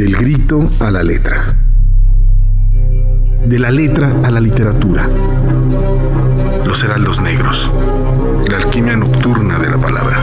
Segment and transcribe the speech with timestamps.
[0.00, 1.54] Del grito a la letra.
[3.44, 5.06] De la letra a la literatura.
[6.64, 7.70] Los heraldos negros.
[8.48, 10.16] La alquimia nocturna de la palabra.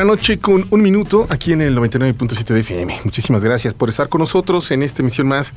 [0.00, 3.00] La noche con un minuto aquí en el 99.7 de FM.
[3.04, 5.52] Muchísimas gracias por estar con nosotros en esta emisión más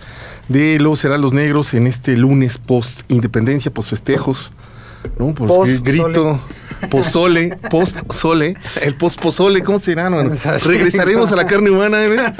[0.49, 4.51] de Los Heraldos Negros en este lunes post independencia, post festejos.
[5.17, 5.33] ¿no?
[5.33, 6.41] Post grito,
[6.89, 10.09] pozole, post sole, el post pozole, ¿cómo será?
[10.09, 10.17] no?
[10.65, 12.15] Regresaremos a la carne humana, ¿eh?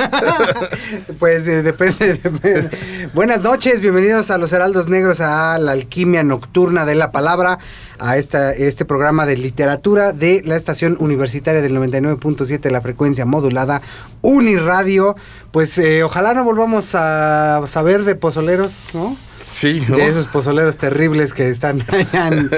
[1.19, 2.69] Pues eh, depende, depende.
[3.13, 7.59] Buenas noches, bienvenidos a los Heraldos Negros, a la alquimia nocturna de la palabra,
[7.99, 13.25] a esta, este programa de literatura de la estación universitaria del 99.7 de la frecuencia
[13.25, 13.81] modulada
[14.21, 15.15] Uniradio.
[15.51, 19.15] Pues eh, ojalá no volvamos a saber de pozoleros, ¿no?
[19.53, 19.97] Sí, ¿no?
[19.97, 22.49] De esos pozoleros terribles que están allá en,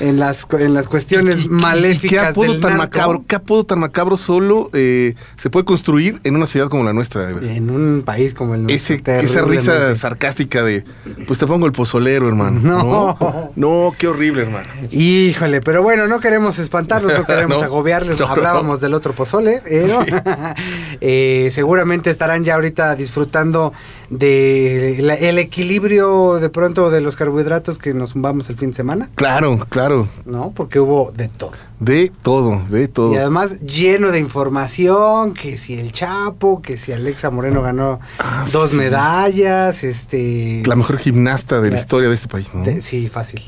[0.00, 2.82] en las, en las cuestiones ¿Y- y- y maléficas ¿Qué apodo del tan narco?
[2.98, 3.24] macabro?
[3.26, 7.30] ¿Qué apodo tan macabro solo eh, se puede construir en una ciudad como la nuestra?
[7.30, 8.96] En un país como el nuestro.
[8.96, 10.84] Ese, esa risa sarcástica de,
[11.26, 12.60] pues te pongo el pozolero, hermano.
[12.60, 13.16] No.
[13.20, 14.66] No, no qué horrible, hermano.
[14.90, 18.20] Híjole, pero bueno, no queremos espantarlos, no queremos No, agobiarles.
[18.20, 19.86] Hablábamos del otro pozole, ¿eh.
[21.00, 23.72] Eh, seguramente estarán ya ahorita disfrutando
[24.10, 24.98] de
[25.30, 29.58] el equilibrio de pronto de los carbohidratos que nos zumbamos el fin de semana, Claro,
[29.68, 30.08] claro.
[30.26, 30.52] ¿no?
[30.54, 31.52] Porque hubo de todo.
[31.78, 33.12] De todo, de todo.
[33.14, 38.44] Y además lleno de información, que si el Chapo, que si Alexa Moreno ganó Ah,
[38.52, 38.76] dos sí.
[38.76, 40.62] medallas, este...
[40.66, 42.64] La mejor gimnasta de la La- historia de este país, ¿no?
[42.64, 43.40] de- sí, fácil.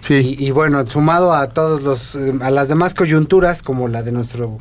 [0.00, 0.36] sí.
[0.38, 4.12] Y, y bueno, sumado a todos los, eh, a las demás coyunturas, como la de
[4.12, 4.58] nuestro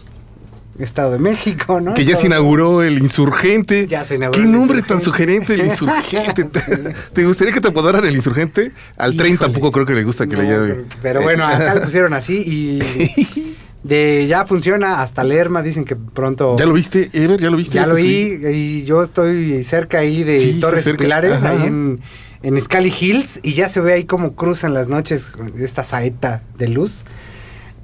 [0.84, 1.94] Estado de México, ¿no?
[1.94, 3.88] que ya se inauguró el insurgente.
[3.88, 4.94] Ya se inauguró Qué el nombre Insurgente.
[4.94, 6.48] tan sugerente, el insurgente.
[6.66, 6.74] Sí.
[7.14, 8.72] ¿Te gustaría que te apodaran el insurgente?
[8.98, 9.52] Al tren Híjole.
[9.52, 10.68] tampoco creo que le gusta que No, le llame.
[10.74, 15.96] pero, pero bueno, acá le pusieron así y de ya funciona hasta Lerma, dicen que
[15.96, 16.56] pronto...
[16.58, 17.40] ¿Ya lo viste, Ever?
[17.40, 17.76] ¿Ya lo viste?
[17.76, 20.88] Ya lo vi y yo estoy cerca ahí de Sí, Torres.
[20.98, 22.00] Pilares, Ajá, ahí en,
[22.44, 26.68] en Scali Hills, y ya se ve ahí como cruzan las noches esta saeta de
[26.68, 27.04] luz.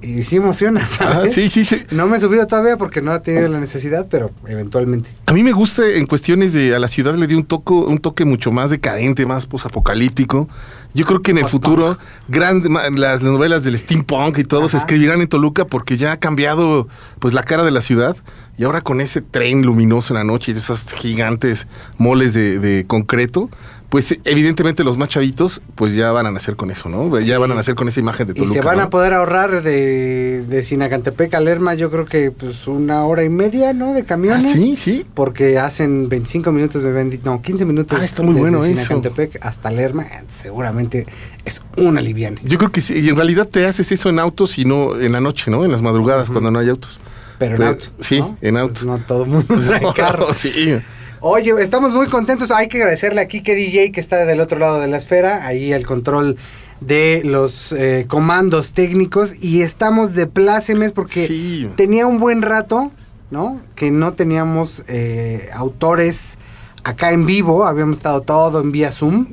[0.00, 1.34] Y sí emociona, Ah, ¿sabes?
[1.34, 1.82] sí, sí, sí.
[1.90, 5.10] No me he subido todavía porque no he tenido la necesidad, pero eventualmente.
[5.26, 7.98] A mí me gusta en cuestiones de a la ciudad le dio un toque, un
[7.98, 10.48] toque mucho más decadente, más posapocalíptico.
[10.94, 11.98] Yo creo que en el futuro
[12.28, 12.62] gran-
[12.96, 16.88] las novelas del steampunk y todo se escribirán en Toluca porque ya ha cambiado
[17.18, 18.16] pues la cara de la ciudad
[18.58, 22.84] y ahora con ese tren luminoso en la noche y esos gigantes moles de, de
[22.86, 23.48] concreto,
[23.88, 27.18] pues evidentemente los más chavitos pues ya van a nacer con eso, ¿no?
[27.20, 27.40] Ya Sí.
[27.40, 28.52] van a nacer con esa imagen de Y Toluca.
[28.52, 28.82] se van ¿no?
[28.82, 33.30] a poder ahorrar de, de Sinacantepec a Lerma, yo creo que pues una hora y
[33.30, 33.94] media, ¿no?
[33.94, 34.52] De Ah, camiones.
[34.52, 35.06] sí, sí.
[35.14, 36.82] Porque hacen 25 minutos,
[37.24, 37.98] no, 15 minutos.
[37.98, 38.74] Ah, está muy desde bueno eso.
[38.74, 41.06] Sinacantepec hasta Lerma, eh, seguramente
[41.46, 42.38] es una liviana.
[42.44, 45.12] Yo creo que sí, y en realidad te haces eso en autos y no en
[45.12, 45.64] la noche, ¿no?
[45.64, 47.00] En las madrugadas cuando no hay autos.
[47.38, 47.84] Pero en Pero- auto.
[48.00, 48.36] sí, ¿no?
[48.40, 48.84] en Pues auto.
[48.86, 50.32] no todo el mundo trae carro.
[50.32, 50.76] sí.
[51.20, 52.50] Oye, estamos muy contentos.
[52.52, 55.72] Hay que agradecerle a Kike DJ que está del otro lado de la esfera, ahí
[55.72, 56.36] el control
[56.80, 61.68] de los eh, comandos técnicos y estamos de plácemes porque Sí.
[61.76, 62.92] tenía un buen rato,
[63.32, 63.60] ¿no?
[63.74, 66.38] Que no teníamos eh, autores
[66.84, 69.26] acá en vivo, habíamos estado todo en vía Zoom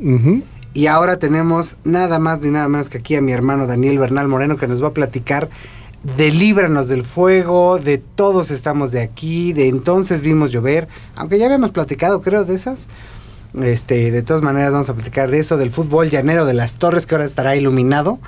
[0.74, 4.28] y ahora tenemos nada más ni nada menos que aquí a mi hermano Daniel Bernal
[4.28, 5.50] Moreno que nos va a platicar
[6.18, 11.46] de Líbranos del Fuego, de Todos estamos de aquí, de Entonces vimos llover, aunque ya
[11.46, 12.88] habíamos platicado creo de esas.
[13.62, 17.06] Este, de todas maneras vamos a platicar de eso, del fútbol llanero de las Torres
[17.06, 18.20] que ahora estará iluminado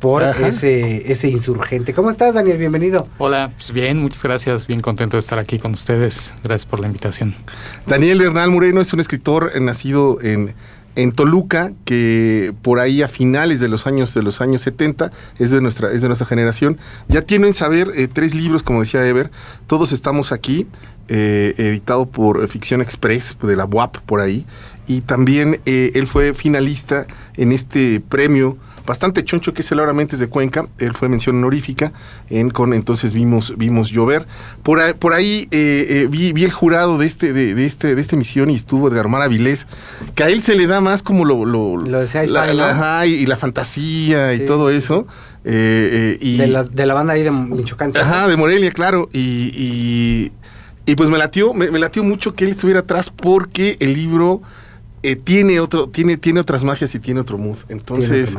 [0.00, 0.48] por Ajá.
[0.48, 1.92] ese, ese insurgente.
[1.92, 2.56] ¿Cómo estás Daniel?
[2.56, 3.06] Bienvenido.
[3.18, 6.32] Hola, pues bien, muchas gracias, bien contento de estar aquí con ustedes.
[6.42, 7.34] Gracias por la invitación.
[7.86, 10.54] Daniel Bernal Moreno es un escritor eh, nacido en,
[10.96, 15.50] en Toluca, que por ahí a finales de los años de los años 70 es
[15.50, 16.78] de nuestra, es de nuestra generación.
[17.08, 19.30] Ya tienen saber eh, tres libros, como decía Ever,
[19.70, 20.66] todos estamos aquí,
[21.06, 24.44] eh, editado por Ficción Express, de la UAP por ahí.
[24.88, 27.06] Y también eh, él fue finalista
[27.36, 30.66] en este premio bastante choncho que es el Ahora Mentes de Cuenca.
[30.78, 31.92] Él fue mención honorífica
[32.30, 34.26] en con entonces vimos vimos llover.
[34.64, 37.94] Por ahí, por ahí eh, eh, vi, vi el jurado de este de, de este
[37.94, 39.68] de esta emisión y estuvo Edgar Mar Avilés,
[40.16, 43.24] que a él se le da más como lo lo, Lo la, la- ajá, y,
[43.26, 45.06] la fantasía y todo sí, eso.
[45.44, 47.92] Eh, eh, y, De, las, de la banda ahí de Michoacán.
[47.96, 49.08] Ajá, de Morelia, claro.
[49.12, 50.32] Y, y
[50.86, 54.42] Y pues me latió, me, me latió mucho que él estuviera atrás porque el libro
[55.02, 57.58] eh, tiene otro, tiene, tiene otras magias y tiene otro mood.
[57.68, 58.36] Entonces,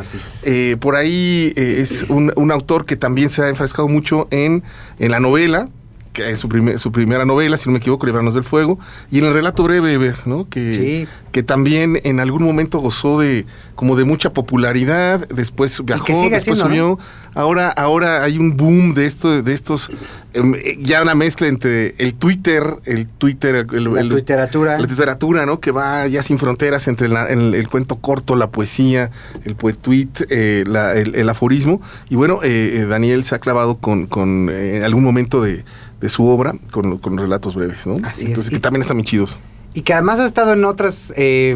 [0.79, 4.63] por ahí es un, un autor que también se ha enfrascado mucho en,
[4.99, 5.69] en la novela,
[6.13, 8.77] que es su, primer- su primera novela, si no me equivoco, Librarnos del Fuego,
[9.09, 10.47] y en el relato breve, Eber, ¿no?
[10.49, 11.07] Que, Sí.
[11.31, 16.99] que también en algún momento gozó de como de mucha popularidad, después viajó, después subió.
[17.33, 19.89] Ahora, ahora hay un boom de esto, de estos,
[20.33, 24.77] em, eh, ya una mezcla entre el Twitter, el Twitter, el, La el- literatura.
[24.77, 25.59] la literatura, ¿no?
[25.61, 29.09] Que va ya sin fronteras entre la- el, el cuento corto, la poesía,
[29.45, 31.81] el poetuit, eh, la- el, el aforismo.
[32.09, 35.63] Y bueno, eh, eh, Daniel se ha clavado con, con eh, en algún momento de,
[36.01, 37.95] de su obra con, con relatos breves, ¿no?
[38.03, 38.29] Así es.
[38.29, 39.37] Entonces, Y- que también están muy chidos.
[39.73, 41.55] Y que además ha estado en otras, eh,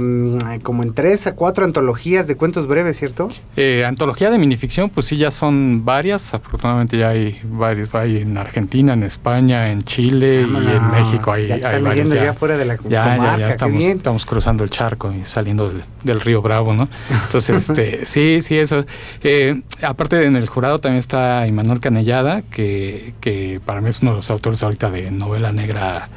[0.64, 3.30] como en tres a cuatro antologías de cuentos breves, ¿cierto?
[3.58, 6.34] Eh, antología de minificción, pues sí, ya son varias.
[6.34, 7.94] Afortunadamente ya hay varias.
[7.94, 10.92] Hay en Argentina, en España, en Chile y en Vámonos.
[11.12, 11.32] México.
[11.34, 13.50] Hay, Ya te hay están varias leyendo ya fuera de la Ya, ya, comarca, ya
[13.50, 13.98] estamos, bien.
[13.98, 16.88] estamos cruzando el charco y saliendo del, del río Bravo, ¿no?
[17.26, 18.86] Entonces, este, sí, sí, eso.
[19.24, 24.12] Eh, aparte, en el jurado también está Imanol Canellada, que, que para mí es uno
[24.12, 26.08] de los autores ahorita de novela negra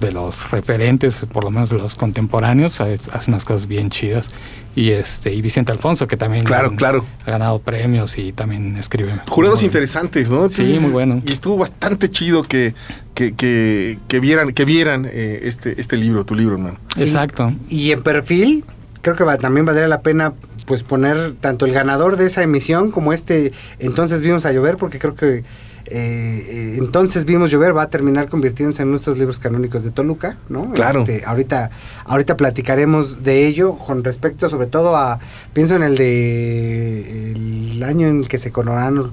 [0.00, 4.28] de los referentes, por lo menos de los contemporáneos, hace unas cosas bien chidas.
[4.74, 7.06] Y este, y Vicente Alfonso, que también Claro, han- claro.
[7.24, 9.12] ha ganado premios y también escribe.
[9.26, 10.50] Jurados muy- interesantes, ¿no?
[10.50, 11.22] Sí, muy bueno.
[11.26, 12.74] Y estuvo bastante chido que,
[13.14, 16.78] que, que, que vieran, que vieran eh, este, este libro, tu libro, hermano.
[16.96, 17.52] Exacto.
[17.70, 18.64] Y en perfil,
[19.00, 20.34] creo que va- también valdría la pena
[20.66, 24.98] pues poner tanto el ganador de esa emisión como este Entonces vimos a llover, porque
[24.98, 25.44] creo que
[25.88, 30.72] eh, Entonces vimos llover va a terminar convirtiéndose en nuestros libros canónicos de Toluca, ¿no?
[30.72, 31.00] Claro.
[31.00, 31.70] Este, ahorita,
[32.04, 35.18] ahorita platicaremos de ello con respecto sobre todo a,
[35.52, 39.12] pienso en el de el año en que se coronaron,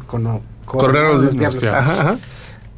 [0.65, 1.63] Coronaron los diablos.
[1.63, 2.19] Ajá, ajá.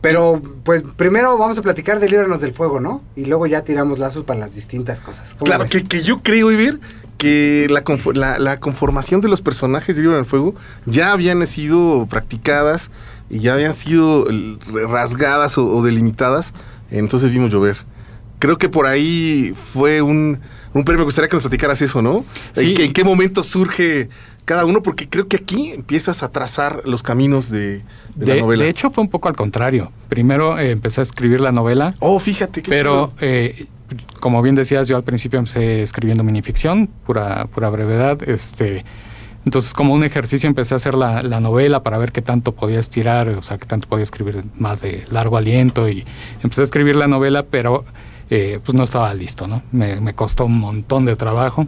[0.02, 3.02] Pero, pues, primero vamos a platicar de Líbranos del Fuego, ¿no?
[3.16, 5.34] Y luego ya tiramos lazos para las distintas cosas.
[5.34, 6.80] ¿Cómo Claro, que, que yo creo, Iber,
[7.18, 7.84] que la,
[8.14, 10.54] la, la conformación de los personajes de Libro del Fuego
[10.86, 12.92] ya habían sido practicadas
[13.30, 14.28] y ya habían sido
[14.88, 16.54] rasgadas o, o delimitadas.
[16.92, 17.78] Entonces vimos llover.
[18.40, 20.40] Creo que por ahí fue un,
[20.74, 21.00] un premio.
[21.00, 22.26] Me gustaría que nos platicaras eso, ¿no?
[22.54, 22.70] Sí.
[22.70, 24.10] ¿En, qué, en qué momento surge
[24.44, 24.84] cada uno?
[24.84, 27.84] Porque creo que aquí empiezas a trazar los caminos de,
[28.16, 28.64] de la novela.
[28.66, 29.92] de hecho, fue un poco al contrario.
[30.10, 33.66] Primero eh, empecé a escribir la novela, oh, fíjate qué pero eh,
[34.20, 38.28] como bien decías, yo al principio empecé escribiendo minificción, pura, pura brevedad.
[38.28, 38.86] Este,
[39.46, 42.80] entonces, como un ejercicio, empecé a hacer la, la novela para ver qué tanto podía
[42.80, 45.88] estirar, o sea, qué tanto podía escribir más de largo aliento.
[45.88, 46.04] Y
[46.44, 47.86] empecé a escribir la novela, pero
[48.30, 49.62] eh, pues no estaba listo, ¿no?
[49.72, 51.68] Me, me costó un montón de trabajo.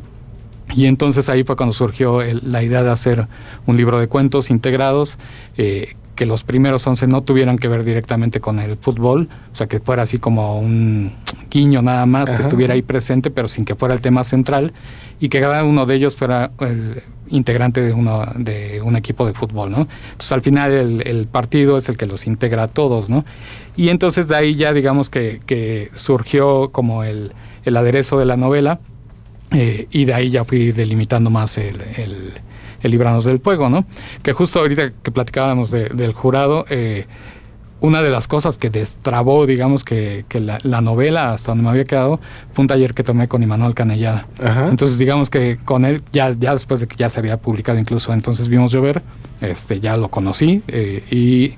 [0.75, 3.27] Y entonces ahí fue cuando surgió el- la idea de hacer
[3.67, 5.17] un libro de cuentos integrados,
[5.57, 9.67] eh, que los primeros 11 no tuvieran que ver directamente con el fútbol, o sea,
[9.67, 11.13] que fuera así como un
[11.51, 12.37] guiño nada más, Ajá.
[12.37, 14.73] que estuviera ahí presente, pero sin que fuera el tema central,
[15.19, 19.33] y que cada uno de ellos fuera el integrante de, uno, de un equipo de
[19.33, 19.87] fútbol, ¿no?
[20.11, 23.25] Entonces al final el, partido es el que los integra a todos, ¿no?
[23.75, 27.31] Y entonces de ahí ya digamos que, surgió como el,
[27.63, 28.79] el aderezo de la novela,
[29.51, 32.33] eh, y de ahí ya fui delimitando más el, el,
[32.83, 33.85] Libranos del Fuego, ¿no?
[34.23, 37.05] Que justo ahorita que platicábamos de- del jurado, eh,
[37.79, 41.69] una de las cosas que destrabó, digamos, que, que la, la novela, hasta donde me
[41.69, 42.19] había quedado,
[42.51, 44.27] fue un taller que tomé con Imanuel Canellada.
[44.43, 44.69] Ajá.
[44.69, 48.13] Entonces, digamos que con él, ya, ya después de que ya se había publicado incluso
[48.13, 49.01] Entonces Vimos Llover,
[49.41, 51.55] este, ya lo conocí eh, y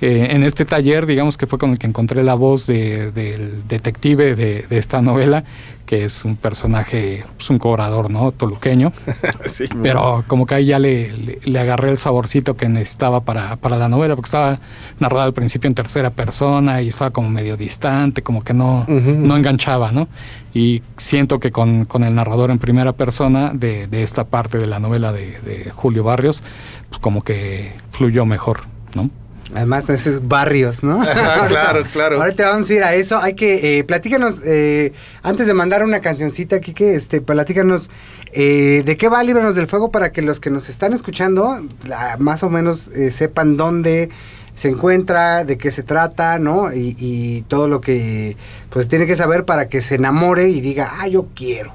[0.00, 3.66] eh, en este taller, digamos que fue con el que encontré la voz de- del
[3.66, 5.44] detective de, de esta novela,
[5.86, 8.32] que es un personaje, pues un cobrador, ¿no?
[8.32, 8.92] Toluqueño.
[9.46, 13.56] Sí, Pero como que ahí ya le, le- le agarré el saborcito que necesitaba para,
[13.56, 14.58] para la novela, porque estaba
[14.98, 19.36] narrada al principio en tercera persona y estaba como medio distante, como que no, no
[19.36, 20.08] enganchaba, ¿no?
[20.52, 24.66] Y siento que con, con el narrador en primera persona de, de esta parte de
[24.66, 26.42] la novela de, de Julio Barrios,
[26.88, 28.62] pues como que fluyó mejor,
[28.94, 29.10] ¿no?
[29.54, 31.02] Además, esos barrios, ¿no?
[31.02, 32.20] Ajá, claro, claro.
[32.20, 33.18] Ahorita vamos a ir a eso.
[33.18, 37.88] Hay que, eh, platícanos, eh, antes de mandar una cancioncita, Kike, este, platícanos
[38.32, 42.16] eh, de qué va Líbranos del Fuego para que los que nos están escuchando la-
[42.18, 44.08] más o menos eh, sepan dónde
[44.54, 46.72] se encuentra, de qué se trata, ¿no?
[46.72, 48.36] Y, y todo lo que
[48.70, 51.72] pues tiene que saber para que se enamore y diga, ah, yo quiero.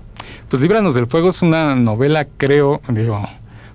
[0.49, 3.23] Pues Líbranos del Fuego es una novela, creo, digo,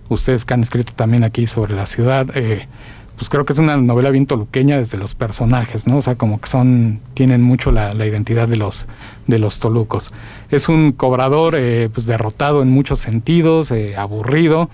[0.08, 2.68] ustedes que han escrito también aquí sobre la ciudad, eh,
[3.16, 5.98] pues creo que es una novela bien toluqueña desde los personajes, ¿no?
[5.98, 8.86] O sea, como que son, tienen mucho la, la identidad de los,
[9.26, 10.12] de los tolucos.
[10.50, 14.68] Es un cobrador, eh, pues derrotado en muchos sentidos, eh, aburrido,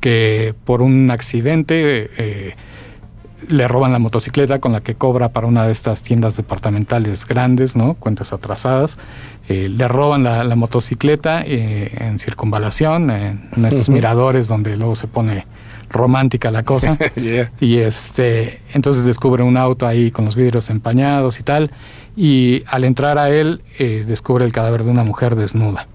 [0.00, 2.54] que por un accidente eh,
[3.48, 7.76] le roban la motocicleta con la que cobra para una de estas tiendas departamentales grandes,
[7.76, 7.94] ¿no?
[7.94, 8.98] Cuentas atrasadas.
[9.48, 15.46] Eh, le roban la, motocicleta eh, en circunvalación, en, esos miradores donde luego se pone
[15.90, 16.96] romántica la cosa.
[17.60, 21.70] Y este, entonces descubre un auto ahí con los vidrios empañados y tal.
[22.16, 25.86] Y al entrar a él, eh, descubre el cadáver de una mujer desnuda.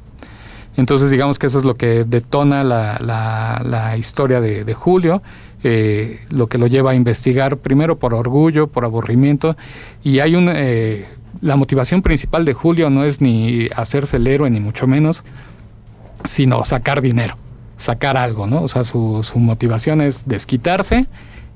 [0.76, 5.22] Entonces digamos que eso es lo que detona la, la, historia de, de Julio
[5.66, 9.56] eh, lo que lo lleva a investigar primero por orgullo, por aburrimiento,
[10.04, 10.50] y hay un...
[10.54, 11.06] Eh,
[11.42, 15.24] la motivación principal de Julio no es ni hacerse el héroe, ni mucho menos,
[16.26, 17.38] sino sacar dinero,
[17.84, 18.64] sacar algo, ¿no?
[18.64, 21.08] O sea, su, su motivación es desquitarse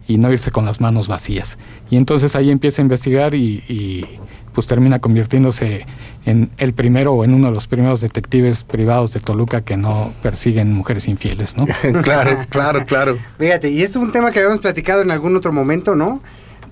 [0.07, 1.57] y no irse con las manos vacías.
[1.89, 4.05] Y entonces ahí empieza a investigar y,
[4.53, 5.85] pues termina convirtiéndose
[6.25, 10.11] en el primero o en uno de los primeros detectives privados de Toluca que no
[10.23, 11.65] persiguen mujeres infieles, ¿no?
[12.01, 13.17] claro, claro, claro.
[13.37, 16.21] Fíjate, y es un tema que habíamos platicado en algún otro momento, ¿no?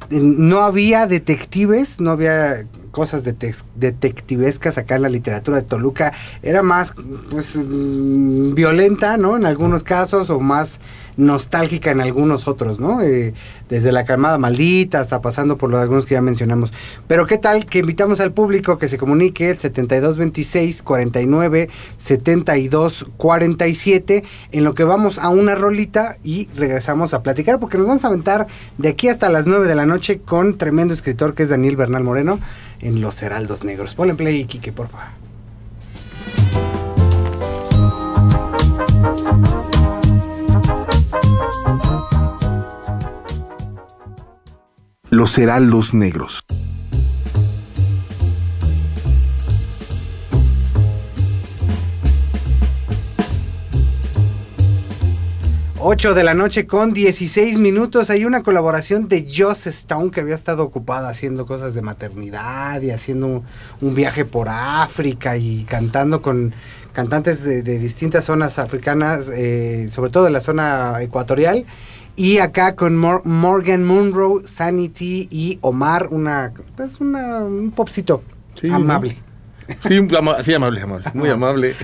[0.09, 6.13] No había detectives, no había cosas detectivescas acá en la literatura de Toluca.
[6.41, 6.93] Era más,
[7.29, 9.35] pues, mm, violenta, ¿no?
[9.35, 10.79] En algunos casos, o más
[11.17, 13.01] nostálgica en algunos otros, ¿no?
[13.01, 13.33] Eh,
[13.69, 16.71] desde la calmada maldita hasta pasando por los algunos que ya mencionamos.
[17.07, 24.23] Pero qué tal que invitamos al público que se comunique el 7226 49 72 47
[24.51, 28.07] en lo que vamos a una rolita y regresamos a platicar porque nos vamos a
[28.07, 28.47] aventar
[28.77, 32.03] de aquí hasta las 9 de la noche con tremendo escritor que es Daniel Bernal
[32.03, 32.39] Moreno
[32.79, 33.95] en Los Heraldos Negros.
[33.95, 35.07] Ponle play, Kike, por favor.
[45.09, 46.43] Los Heraldos Negros.
[55.87, 58.09] 8 de la noche con 16 minutos.
[58.09, 62.89] Hay una colaboración de Joss Stone que había estado ocupada haciendo cosas de maternidad y
[62.89, 63.43] haciendo
[63.81, 66.55] un, viaje por África y cantando con
[66.91, 71.67] cantantes de, distintas zonas africanas, eh, sobre todo de la zona ecuatorial.
[72.15, 76.51] Y acá con Morgan Monroe, Sanity y Omar, una,
[76.83, 78.23] es una, un popcito
[78.71, 79.17] amable.
[79.87, 79.97] Sí,
[80.53, 81.75] amable, amable, muy amable.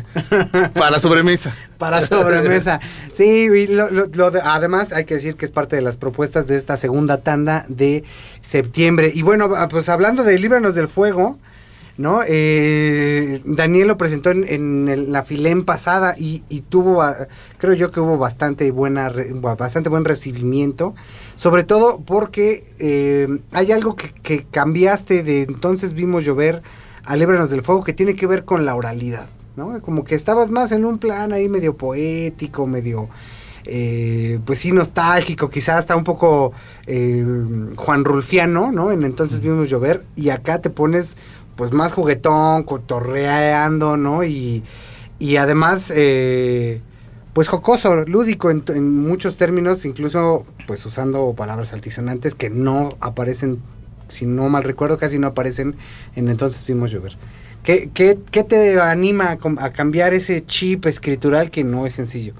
[0.73, 1.55] Para sobremesa.
[1.77, 2.79] Para sobremesa.
[3.13, 3.47] Sí,
[4.43, 8.03] además hay que decir que es parte de las propuestas de esta segunda tanda de
[8.41, 9.11] septiembre.
[9.13, 11.39] Y bueno, ah, pues hablando de Líbranos del Fuego,
[11.97, 12.21] ¿no?
[12.27, 17.15] Eh, Daniel lo presentó en, la filén pasada y, tuvo, ah,
[17.57, 19.11] creo yo que hubo bastante buena,
[19.57, 20.93] bastante buen recibimiento,
[21.35, 26.61] sobre todo porque eh, hay algo que, que cambiaste de entonces vimos llover
[27.05, 29.81] a del Fuego que tiene que ver con la oralidad, ¿no?
[29.81, 33.09] Como que estabas más en un plan ahí medio poético, medio...
[33.63, 36.51] Eh, pues sí, nostálgico, quizás hasta un poco
[36.87, 37.23] eh,
[37.75, 38.91] Juan Rulfiano, ¿no?
[38.91, 41.15] En entonces vimos llover y acá te pones
[41.55, 44.23] pues más juguetón, cotorreando, ¿no?
[44.23, 44.63] Y,
[45.19, 46.81] y además, eh,
[47.33, 53.59] pues jocoso, lúdico en, en, muchos términos, incluso pues usando palabras altisonantes que no aparecen
[54.11, 55.75] si no mal recuerdo, casi no aparecen
[56.15, 57.17] en Entonces Vimos Llover.
[57.63, 62.33] ¿Qué, qué, qué te anima a, cambiar ese chip escritural que no es sencillo?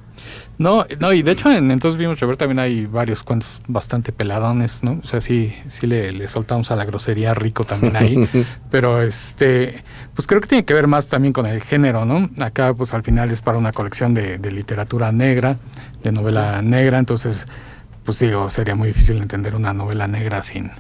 [0.58, 4.84] No, no, y de hecho en Entonces Vimos Llover también hay varios cuentos bastante peladones,
[4.84, 5.00] ¿no?
[5.04, 8.30] O sea, sí, sí le, soltamos a la grosería rico también ahí,
[8.72, 9.84] pero este,
[10.16, 12.30] pues creo que tiene que ver más también con el género, ¿no?
[12.44, 15.58] Acá pues al final es para una colección de, de literatura negra,
[16.04, 17.46] de novela negra, entonces
[18.04, 20.72] pues digo, sería muy difícil entender una novela negra sin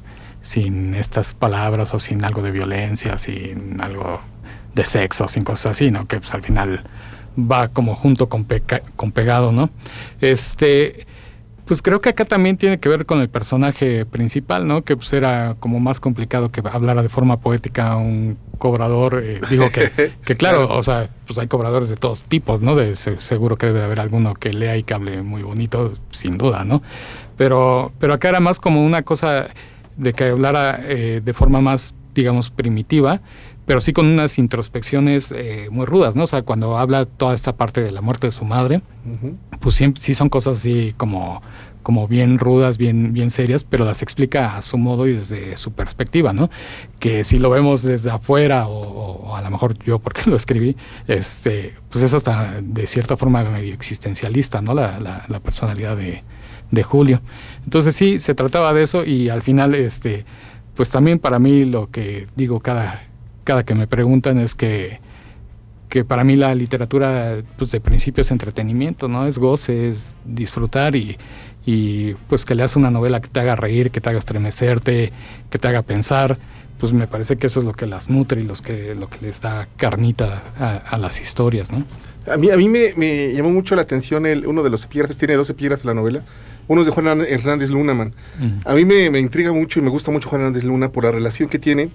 [0.41, 4.21] sin estas palabras o sin algo de violencia, sin algo
[4.73, 6.07] de sexo, sin cosas así, ¿no?
[6.07, 6.83] Que pues al final
[7.37, 8.45] va como junto con,
[8.95, 9.69] con pegado, ¿no?
[10.19, 11.05] Este,
[11.65, 14.83] pues creo que acá también tiene que ver con el personaje principal, ¿no?
[14.83, 19.21] Que pues era como más complicado que hablara de forma poética un cobrador.
[19.23, 22.75] Eh, digo que, que claro, o sea, pues hay cobradores de todos tipos, ¿no?
[22.75, 26.65] De, seguro que debe haber alguno que lea y que hable muy bonito, sin duda,
[26.65, 26.81] ¿no?
[27.37, 29.47] Pero, pero acá era más como una cosa
[29.97, 33.21] de que hablara eh, de forma más, digamos, primitiva,
[33.65, 36.23] pero sí con unas introspecciones eh, muy rudas, ¿no?
[36.23, 38.81] O sea, cuando habla toda esta parte de la muerte de su madre,
[39.59, 41.41] pues sí, sí, son cosas así como,
[41.83, 45.71] como bien rudas, bien, bien serias, pero las explica a su modo y desde su
[45.71, 46.49] perspectiva, ¿no?
[46.99, 50.75] Que si lo vemos desde afuera, o, a lo mejor yo porque lo escribí,
[51.07, 54.73] este, pues es hasta de cierta forma medio existencialista, ¿no?
[54.73, 56.23] La, la, la personalidad de,
[56.71, 57.21] de Julio.
[57.63, 60.25] Entonces sí, se trataba de eso y al final, este,
[60.75, 63.03] pues también para mí lo que digo cada,
[63.43, 64.99] cada que me preguntan es que,
[65.89, 69.27] que para mí la literatura, pues de principio es entretenimiento, ¿no?
[69.27, 71.17] Es goce, es disfrutar y,
[71.65, 75.11] y pues que le hace una novela que te haga reír, que te haga estremecerte,
[75.49, 76.37] que te haga pensar,
[76.79, 79.19] pues me parece que eso es lo que las nutre y los que, lo que
[79.21, 80.41] les da carnita
[80.89, 81.85] a, las historias, ¿no?
[82.31, 85.35] A mí, a mí me, llamó mucho la atención el, uno de los epígrafes, tiene
[85.35, 86.23] dos epígrafes la novela,
[86.67, 88.13] uno es de Juan Hernández Luna, man.
[88.65, 91.49] A mí me, intriga mucho y me gusta mucho Juan Hernández Luna por la relación
[91.49, 91.91] que tiene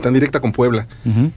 [0.00, 0.86] tan directa con Puebla.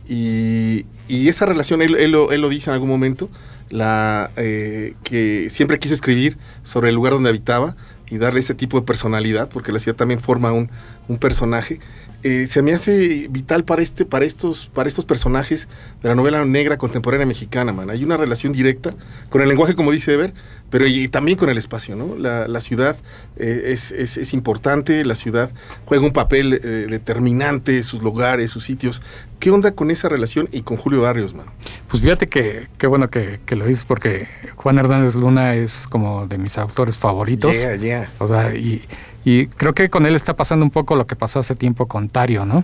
[0.07, 3.29] y, esa relación, él, él, lo, dice en algún momento,
[3.69, 7.75] la eh, que siempre quiso escribir sobre el lugar donde habitaba
[8.09, 10.69] y darle ese tipo de personalidad, porque la ciudad también forma un,
[11.07, 11.79] un personaje.
[12.27, 15.69] Eh, se me hace vital para este para estos para estos personajes
[16.01, 17.89] de la novela negra contemporánea mexicana man.
[17.89, 18.93] Hay una relación directa
[19.29, 20.33] con el lenguaje como dice Eber
[20.69, 22.97] pero y, también con el espacio no la, ciudad
[23.37, 25.51] eh, es, es, importante la ciudad
[25.85, 29.01] juega un papel eh, determinante sus lugares sus sitios.
[29.39, 31.45] Qué onda con esa relación y con Julio Barrios man
[31.87, 36.37] pues fíjate que qué bueno que, lo dices porque Juan Hernández Luna es como de
[36.37, 37.53] mis autores favoritos.
[37.53, 38.11] Yeah, yeah.
[38.17, 38.85] o sea y
[39.29, 42.07] y creo que con él está pasando un poco lo que pasó hace tiempo con
[42.07, 42.63] Tario, ¿no?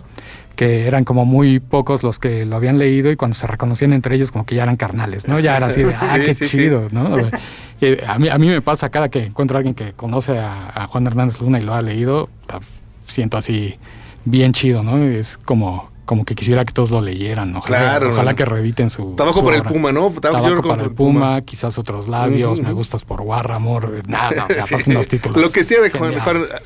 [0.55, 4.15] Que eran como muy pocos los que lo habían leído y cuando se reconocían entre
[4.15, 5.41] ellos como que ya eran carnales, ¿no?
[5.41, 7.17] Ya era así de, ah, qué chido, ¿no?
[8.07, 11.05] a, mí, a mí me pasa cada que encuentro a alguien que conoce a, Juan
[11.05, 12.29] Hernández Luna y lo ha leído,
[13.09, 13.77] siento así
[14.23, 15.03] bien chido, ¿no?
[15.03, 17.55] Es como, como que quisiera que todos lo leyeran.
[17.55, 19.13] Ojalá, claro, ojalá que reediten su.
[19.15, 20.11] Tabaco por el Puma, ¿no?
[20.11, 24.01] Tabaco, por el Puma, quizás otros labios, me gustas por Guarra, amor.
[24.07, 24.47] Nada,
[24.87, 25.41] no, los títulos.
[25.41, 26.13] Lo que sea de Juan,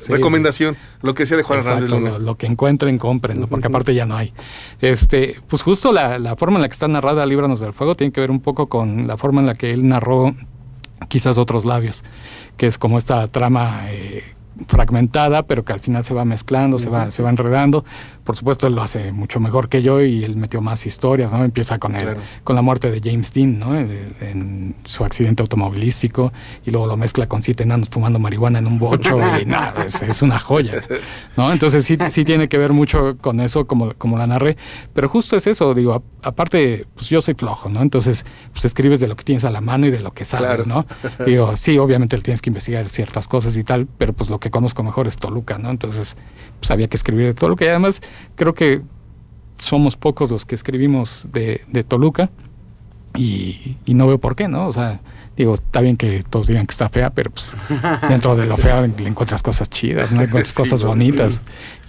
[0.08, 2.18] recomendación, lo que sea de Juan Hernández Luna.
[2.18, 4.32] Lo, que encuentren, compren, porque aparte ya no hay.
[4.80, 8.12] Este, pues justo la, la forma en la que está narrada Líbranos del Fuego tiene
[8.12, 10.34] que ver un poco con la forma en la que él narró
[11.08, 12.02] quizás otros labios,
[12.56, 13.82] que es como esta trama.
[13.90, 14.24] Eh,
[14.66, 17.84] fragmentada, pero que al final se va mezclando, se va, se va enredando.
[18.28, 21.42] Por supuesto, él lo hace mucho mejor que yo y él metió más historias, ¿no?
[21.44, 23.74] Empieza con, el, con la muerte de James Dean, ¿no?
[23.74, 26.30] En, su accidente automovilístico
[26.66, 30.20] y luego lo mezcla con siete enanos fumando marihuana en un bocho y nada, es,
[30.20, 30.84] una joya,
[31.38, 31.50] ¿no?
[31.50, 34.58] Entonces sí, sí tiene que ver mucho con eso, como, como la narré,
[34.92, 37.80] pero justo es eso, digo, aparte, pues yo soy flojo, ¿no?
[37.80, 40.66] Entonces, pues escribes de lo que tienes a la mano y de lo que sabes,
[40.66, 40.84] ¿no?
[41.24, 44.82] Digo, sí, obviamente tienes que investigar ciertas cosas y tal, pero pues lo que conozco
[44.82, 45.70] mejor es Toluca, ¿no?
[45.70, 46.14] Entonces,
[46.60, 48.02] pues había que escribir de Toluca y además
[48.36, 48.82] creo que
[49.58, 52.30] somos pocos los que escribimos de, Toluca
[53.14, 54.66] y, no veo por qué, ¿no?
[54.66, 55.00] O sea,
[55.36, 57.50] digo, está bien que todos digan que está fea, pero pues
[58.08, 60.22] dentro de lo feo le encuentras cosas chidas, ¿no?
[60.22, 61.40] Encuentras cosas bonitas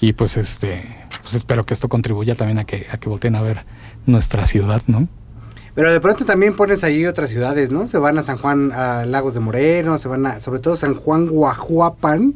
[0.02, 0.84] y pues este,
[1.22, 3.66] pues espero que esto contribuya también a que, a que volteen a ver
[4.06, 5.08] nuestra ciudad, ¿no?
[5.76, 7.88] Pero de pronto también pones ahí otras ciudades, ¿no?
[7.88, 10.96] Se van a San Juan, a Lagos de Moreno, se van a, sobre todo San
[10.96, 12.36] Juan Guajuapan,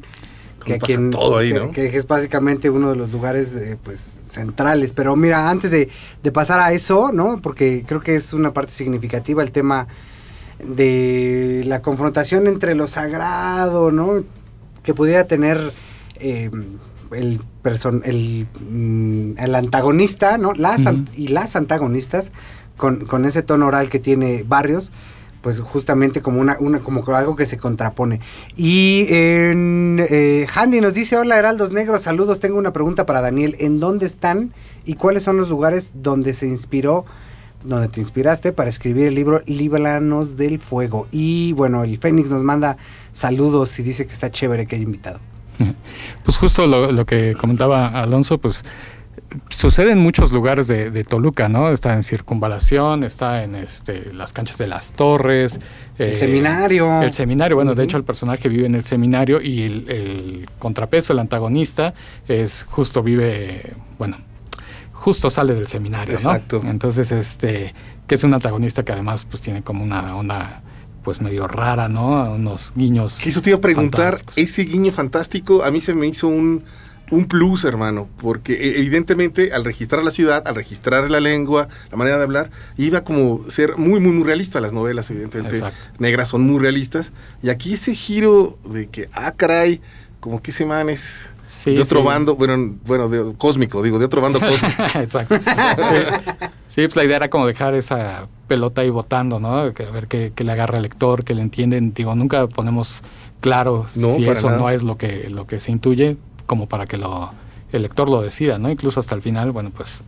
[0.63, 1.71] que, aquí todo ahí, ¿no?
[1.71, 4.93] que, es básicamente uno de los lugares eh, pues centrales.
[4.93, 5.89] Pero mira, antes de,
[6.31, 7.39] pasar a eso, ¿no?
[7.41, 9.87] Porque creo que es una parte significativa el tema
[10.63, 14.23] de la confrontación entre lo sagrado, ¿no?
[14.83, 15.73] Que pudiera tener
[16.15, 16.49] eh,
[17.11, 20.53] el, person el, mm, el antagonista, ¿no?
[20.53, 20.81] Las
[21.15, 22.31] y las antagonistas
[22.77, 24.91] con, con ese tono oral que tiene Barrios
[25.43, 28.21] pues justamente como una, una como algo que se contrapone.
[28.55, 33.57] Y en eh, Handy nos dice, hola Heraldos Negros, saludos, tengo una pregunta para Daniel,
[33.59, 34.53] ¿en dónde están
[34.85, 37.03] y cuáles son los lugares donde se inspiró,
[37.65, 41.09] donde te inspiraste para escribir el libro Líbranos del Fuego?
[41.11, 42.77] Y bueno, el Fénix nos manda
[43.11, 45.19] saludos y dice que está chévere que haya invitado.
[46.23, 48.63] Pues justo lo, lo que comentaba Alonso, pues
[49.49, 51.69] sucede en muchos lugares de, Toluca, ¿no?
[51.69, 55.59] Está en Circunvalación, está en este, las canchas de las torres.
[55.97, 57.01] El eh, seminario.
[57.01, 61.19] El seminario, bueno, de hecho el personaje vive en el seminario y el, contrapeso, el
[61.19, 61.93] antagonista,
[62.27, 64.17] es justo vive, bueno,
[64.91, 66.61] justo sale del seminario, Exacto.
[66.63, 67.73] Entonces, este,
[68.07, 70.61] que es un antagonista que además pues tiene como una onda
[71.03, 72.33] pues medio rara, ¿no?
[72.33, 73.25] Unos guiños.
[73.27, 76.63] eso te iba a preguntar, ese guiño fantástico a mí se me hizo un
[77.11, 81.97] un plus, hermano, porque e, evidentemente al registrar la ciudad, al registrar la lengua, la
[81.97, 84.59] manera de hablar, iba como ser muy, muy, muy realista.
[84.61, 85.61] Las novelas, evidentemente,
[85.99, 87.13] negras son muy realistas.
[87.41, 89.81] Y aquí ese giro de que, ah, caray,
[90.19, 91.29] como que ese man es
[91.65, 94.83] de otro bando, bueno, bueno, de, cósmico, digo, de otro bando cósmico.
[94.95, 95.35] Exacto.
[96.67, 96.81] Sí.
[96.87, 99.49] pues la idea era como dejar esa pelota ahí votando, ¿no?
[99.57, 101.93] a ver qué, le agarra al lector, que le entienden.
[101.93, 103.03] Digo, nunca ponemos
[103.41, 107.31] claro si eso no es lo que, lo que se intuye, como para que lo,
[107.71, 108.69] el lector lo decida, ¿no?
[108.69, 110.01] Incluso hasta el final, bueno, pues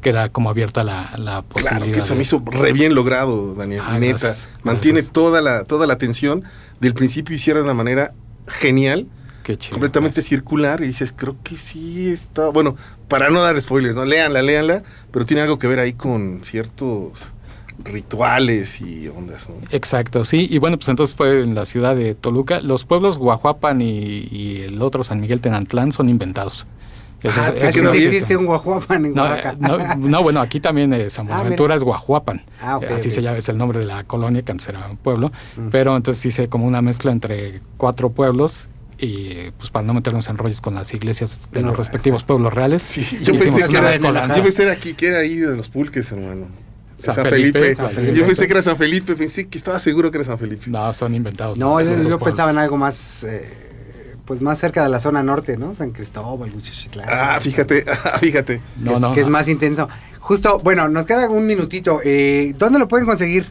[0.00, 1.76] queda como abierta la, la posibilidad.
[1.78, 4.34] Claro, que se me hizo re bien logrado, Daniel, ah, neta.
[4.62, 6.44] Mantiene toda la, toda la atención
[6.80, 8.14] del principio y cierra de una manera
[8.46, 9.06] genial.
[9.42, 10.26] Qué chido, completamente pues.
[10.26, 12.76] circular y dices, creo que sí está, bueno,
[13.08, 14.04] para no dar spoilers, ¿no?
[14.04, 17.32] Léanla, léanla, pero tiene algo que ver ahí con ciertos
[17.84, 19.48] rituales y ondas.
[19.48, 19.56] ¿no?
[19.70, 20.46] Exacto, sí.
[20.50, 22.60] Y bueno, pues entonces fue en la ciudad de Toluca.
[22.60, 26.66] Los pueblos Guajuapan y, y el otro San Miguel Tenantlán son inventados.
[27.22, 28.34] Eso Ah, es- que no existe.
[28.36, 31.84] un Guajuapan en No, eh, no, no, bueno, aquí también eh, San Ah, Buenaventura es
[31.84, 32.40] Guajuapan.
[32.62, 34.86] Ah, ok, Eh, Así se llama, es el nombre de la colonia, que antes era
[34.88, 35.30] un pueblo.
[35.70, 40.36] Pero entonces hice como una mezcla entre cuatro pueblos y pues para no meternos en
[40.38, 42.82] rollos con las iglesias de No, los respectivos pueblos reales.
[42.82, 43.96] Sí, yo pensé que era,
[44.34, 46.46] yo pensé aquí, que era ahí de los pulques, hermano.
[47.00, 47.74] San San, Felipe, Felipe.
[47.74, 48.14] San Felipe.
[48.18, 50.64] Yo pensé que era San Felipe, pensé que estaba seguro que era San Felipe.
[50.68, 51.58] No, son inventados.
[51.58, 55.74] No, yo, pensaba en algo más, eh, pues más cerca de la zona norte, ¿no?
[55.74, 57.06] San Cristóbal, Huichichitlán.
[57.10, 58.58] Ah, fíjate, ah, fíjate.
[58.58, 59.88] que, No, es, no, que es más intenso.
[60.20, 62.00] Justo, bueno, nos queda un minutito.
[62.04, 63.46] Eh, ¿Dónde lo pueden conseguir?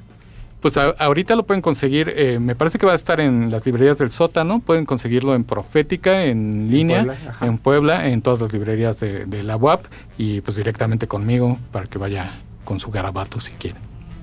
[0.61, 3.65] Pues a- ahorita lo pueden conseguir, eh, me parece que va a estar en las
[3.65, 8.51] librerías del sótano, pueden conseguirlo en Profética, en línea, Puebla, en Puebla, en todas las
[8.51, 9.85] librerías de, de la UAP
[10.17, 13.81] y pues directamente conmigo para que vaya con su garabato si quieren.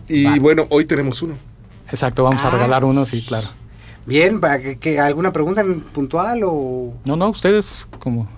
[0.09, 0.37] Y Va.
[0.38, 1.37] bueno, hoy tenemos uno.
[1.90, 2.46] Exacto, vamos Ah.
[2.46, 3.48] a regalar uno, sí, claro.
[4.06, 8.28] Bien, para que, que- alguna pregunta puntual o No, no, ustedes como...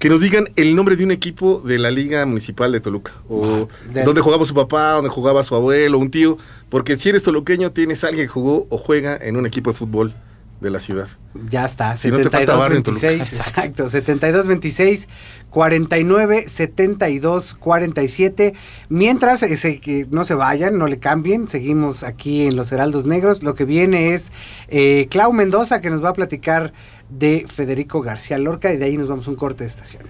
[0.00, 3.12] Que nos digan el nombre de un equipo de la Liga Municipal de Toluca.
[3.28, 6.36] O de- dónde jugaba su papá, dónde jugaba su abuelo, un tío.
[6.68, 10.12] Porque si eres toluqueño, tienes alguien que jugó o juega en un equipo de fútbol
[10.60, 11.08] de la ciudad.
[11.50, 11.96] ya está.
[11.96, 13.08] Si no te falta barrio en Toluca.
[13.08, 13.88] 26, exacto.
[13.88, 15.08] 72 26
[15.50, 18.54] 49 72 47.
[18.88, 21.48] Mientras ese, que no se vayan, no le cambien.
[21.48, 23.42] Seguimos aquí en Los Heraldos Negros.
[23.42, 24.30] Lo que viene es
[24.68, 26.72] eh, Clau Mendoza que nos va a platicar
[27.10, 30.04] de Federico García Lorca y de ahí nos vamos a un corte de estación.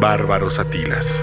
[0.00, 1.20] Bárbaros Atilas.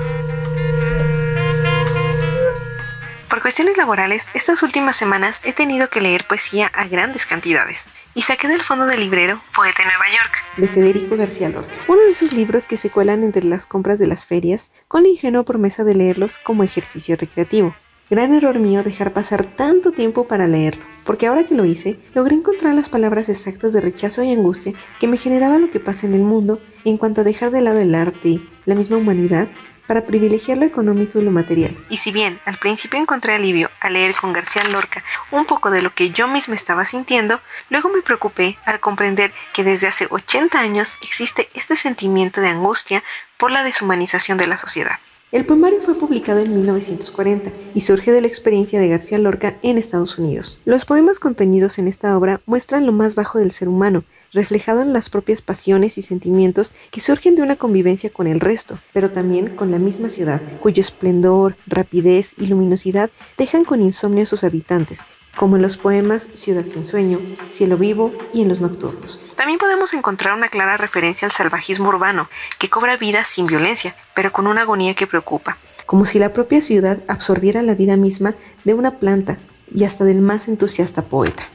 [3.37, 7.83] Por cuestiones laborales, estas últimas semanas he tenido que leer poesía a grandes cantidades
[8.15, 12.01] y saqué del fondo del librero Poeta en Nueva York de Federico García Lorca, uno
[12.01, 15.43] de esos libros que se cuelan entre las compras de las ferias con la ingenua
[15.43, 17.75] promesa de leerlos como ejercicio recreativo.
[18.09, 22.33] Gran error mío dejar pasar tanto tiempo para leerlo, porque ahora que lo hice, logré
[22.33, 26.15] encontrar las palabras exactas de rechazo y angustia que me generaba lo que pasa en
[26.15, 29.47] el mundo en cuanto a dejar de lado el arte, la misma humanidad,
[29.87, 31.75] para privilegiar lo económico y lo material.
[31.89, 35.81] Y si bien al principio encontré alivio al leer con García Lorca un poco de
[35.81, 40.59] lo que yo misma estaba sintiendo, luego me preocupé al comprender que desde hace 80
[40.59, 43.03] años existe este sentimiento de angustia
[43.37, 44.99] por la deshumanización de la sociedad.
[45.29, 49.77] El poemario fue publicado en 1940 y surge de la experiencia de García Lorca en
[49.77, 50.61] Estados Unidos.
[50.63, 54.93] Los poemas contenidos en esta obra muestran lo más bajo del ser humano, reflejado en
[54.93, 59.55] las propias pasiones y sentimientos que surgen de una convivencia con el resto, pero también
[59.55, 65.01] con la misma ciudad, cuyo esplendor, rapidez y luminosidad dejan con insomnio a sus habitantes,
[65.37, 69.21] como en los poemas Ciudad sin sueño, Cielo vivo y en los nocturnos.
[69.35, 72.27] También podemos encontrar una clara referencia al salvajismo urbano,
[72.59, 76.59] que cobra vida sin violencia, pero con una agonía que preocupa, como si la propia
[76.59, 79.37] ciudad absorbiera la vida misma de una planta
[79.71, 81.47] y hasta del más entusiasta poeta.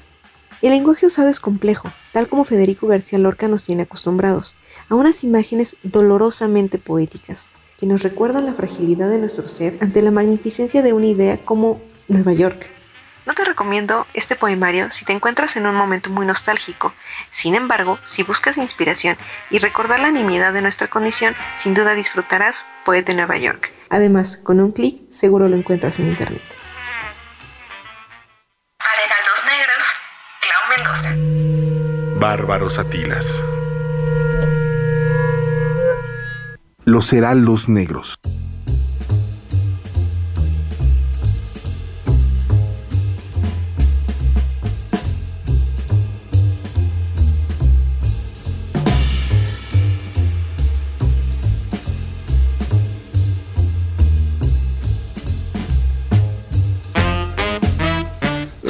[0.62, 4.57] El lenguaje usado es complejo, tal como Federico García Lorca nos tiene acostumbrados,
[4.88, 7.48] a unas imágenes dolorosamente poéticas,
[7.81, 11.83] que nos recuerdan la fragilidad de nuestro ser ante la magnificencia de una idea como
[12.07, 12.70] Nueva York.
[13.27, 16.92] No te recomiendo este poemario si te encuentras en un momento muy nostálgico.
[17.33, 19.16] Sin embargo, si buscas inspiración
[19.51, 23.72] y recordar la nimiedad de nuestra condición, sin duda disfrutarás Poeta de Nueva York.
[23.88, 26.62] Además, con un clic seguro lo encuentras en internet.
[30.77, 32.19] Mendoza.
[32.19, 33.43] Bárbaros Atilas.
[36.85, 37.07] Los
[37.69, 38.19] Negros.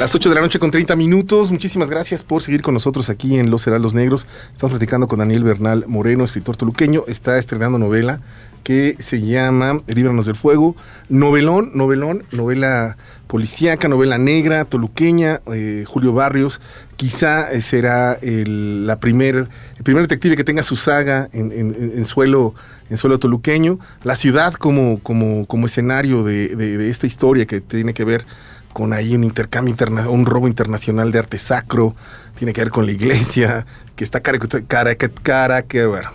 [0.03, 1.49] Las 8 de la noche con 30 minutos.
[1.49, 4.27] Muchísimas gracias por seguir con nosotros aquí en Los Heraldos Negros.
[4.51, 7.05] Estamos platicando con Daniel Bernal Moreno, escritor toluqueño.
[7.07, 8.19] Está estrenando novela
[8.65, 10.75] que se llama Líbranos del Fuego.
[11.07, 15.39] Novelón, novelón, novela policíaca, novela negra, toluqueña.
[15.53, 16.59] eh, Julio Barrios
[16.97, 22.03] quizá eh, será el, la primer, el primer detective que tenga su saga en, en-
[22.03, 22.55] suelo,
[22.89, 23.79] en suelo toluqueño.
[24.03, 28.25] La ciudad como, como, como escenario de- de esta historia que tiene que ver
[28.73, 31.95] con ahí un intercambio interna un robo internacional de arte sacro,
[32.37, 36.09] tiene que ver con la iglesia, que está cara, cara, cara que bueno,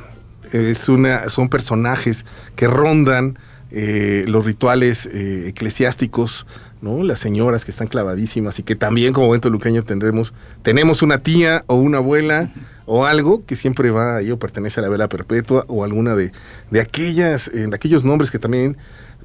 [0.52, 2.24] es una, son personajes
[2.56, 3.38] que rondan
[3.70, 6.46] eh, los rituales eh, eclesiásticos,
[6.80, 7.02] ¿no?
[7.02, 11.64] Las señoras que están clavadísimas y que también como buen toluqueño tendremos, tenemos una tía
[11.66, 12.50] o una abuela
[12.88, 16.32] o algo que siempre va ahí o pertenece a la vela perpetua o alguna de,
[16.70, 18.78] de aquellas, de aquellos nombres que también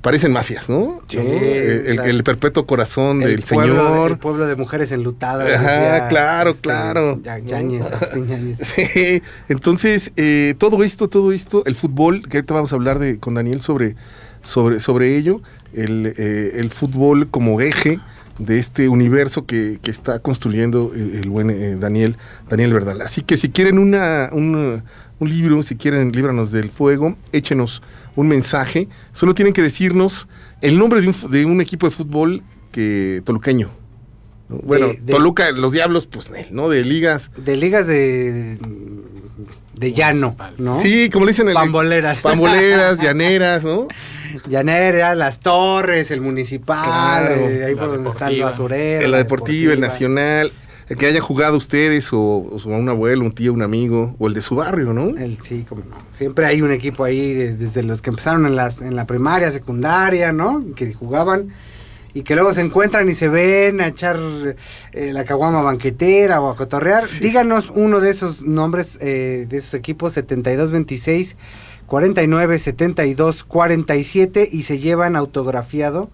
[0.04, 1.02] parecen mafias, ¿no?
[1.10, 4.12] El, perpetuo corazón del Señor.
[4.12, 5.50] el pueblo de mujeres enlutadas.
[5.50, 7.22] Ajá, claro, este, claro.
[8.62, 13.18] sí, entonces, eh, todo esto, todo esto, el fútbol, que ahorita vamos a hablar de,
[13.18, 13.96] con Daniel sobre,
[14.42, 18.02] sobre, sobre ello, el, eh, el fútbol como eje
[18.38, 22.18] de este universo que, que está construyendo el, buen eh, Daniel,
[22.50, 23.02] Daniel Verdal.
[23.02, 24.84] Así que si quieren una, un,
[25.20, 27.82] un libro, si quieren líbranos del fuego, échenos
[28.16, 28.88] un mensaje.
[29.12, 30.28] Solo tienen que decirnos
[30.62, 33.70] el nombre de un, de un equipo de fútbol que toluqueño.
[34.50, 36.70] Bueno, Toluca, los Diablos, pues, ¿no?
[36.70, 37.32] De ligas.
[37.38, 38.60] De ligas de,
[39.76, 40.80] de llano, ¿no?
[40.80, 41.48] Sí, como le dicen.
[41.48, 42.22] El, pamboleras.
[42.22, 43.88] Pamboleras, llaneras, ¿no?
[44.48, 49.08] Llaneras, las torres, el municipal, eh, ahí por donde está el basurero.
[49.08, 50.52] La, deportiva, el nacional
[50.90, 54.42] el que haya jugado ustedes o, un abuelo, un tío, un amigo o el de
[54.42, 55.18] su barrio, ¿no?
[55.18, 55.96] El, sí, como no.
[56.12, 60.32] Siempre hay un equipo ahí desde los que empezaron en, las, en la primaria, secundaria,
[60.32, 60.64] ¿no?
[60.76, 61.54] Que jugaban
[62.14, 64.20] y que luego se encuentran y se ven a echar
[64.92, 67.06] eh, la caguama banquetera o a cotorrear.
[67.22, 71.36] Díganos uno de esos nombres eh, de esos equipos, 7226
[71.88, 76.10] 49 72 47 y se llevan autografiado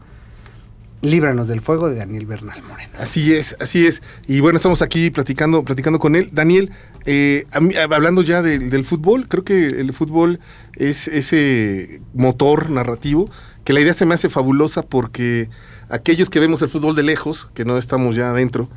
[1.02, 2.92] Líbranos del fuego de Daniel Bernal Moreno.
[3.00, 4.02] Así es, así es.
[4.28, 6.28] Y bueno, estamos aquí platicando, platicando con él.
[6.34, 6.72] Daniel,
[7.06, 7.46] eh,
[7.90, 10.42] hablando ya del fútbol, creo que el fútbol
[10.76, 13.30] es ese motor narrativo,
[13.64, 15.50] que la idea se me hace fabulosa porque
[15.88, 18.70] aquellos que vemos el fútbol de lejos, que no estamos ya adentro,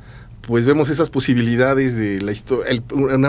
[0.42, 2.70] pues vemos esas posibilidades de la historia.
[2.70, 2.82] El,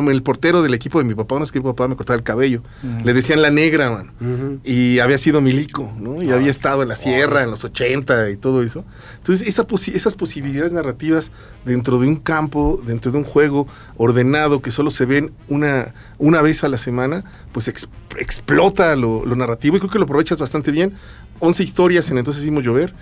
[0.09, 2.23] el, portero del equipo de mi papá, no es que mi papá me cortaba el
[2.23, 2.63] cabello,
[3.03, 4.59] le decían la negra, man.
[4.63, 6.23] Y había sido milico, ¿no?
[6.23, 8.83] Y había estado en la sierra en los 80 y todo eso.
[9.17, 11.31] Entonces, esa esas posibilidades narrativas
[11.65, 16.41] dentro de un campo, dentro de un juego ordenado que solo se ven una, una
[16.41, 20.71] vez a la semana, pues explota lo, lo narrativo y creo que lo aprovechas bastante
[20.71, 20.93] bien.
[21.39, 22.93] 11 historias en Entonces Vimos Llover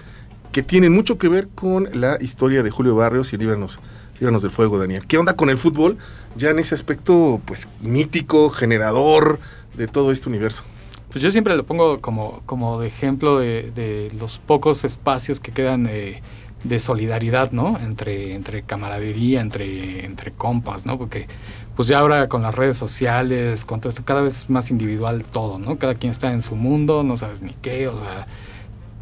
[0.51, 3.79] que tienen mucho que ver con la historia de Julio Barrios y Líbranos
[4.21, 5.07] Líbranos del Fuego, Daniel.
[5.07, 5.97] ¿Qué onda con el fútbol?
[6.35, 9.39] Ya en ese aspecto, pues, mítico, generador
[9.75, 10.63] de todo este universo.
[11.09, 15.85] Pues yo siempre lo pongo como, como de ejemplo de, los pocos espacios que quedan
[15.85, 17.79] de, solidaridad, ¿no?
[17.79, 20.99] Entre, entre camaradería, entre, entre compas, ¿no?
[20.99, 21.27] Porque
[21.75, 25.23] pues ya ahora con las redes sociales, con todo esto, cada vez es más individual
[25.23, 25.79] todo, ¿no?
[25.79, 28.27] Cada quien está en su mundo, no sabes ni qué, o sea,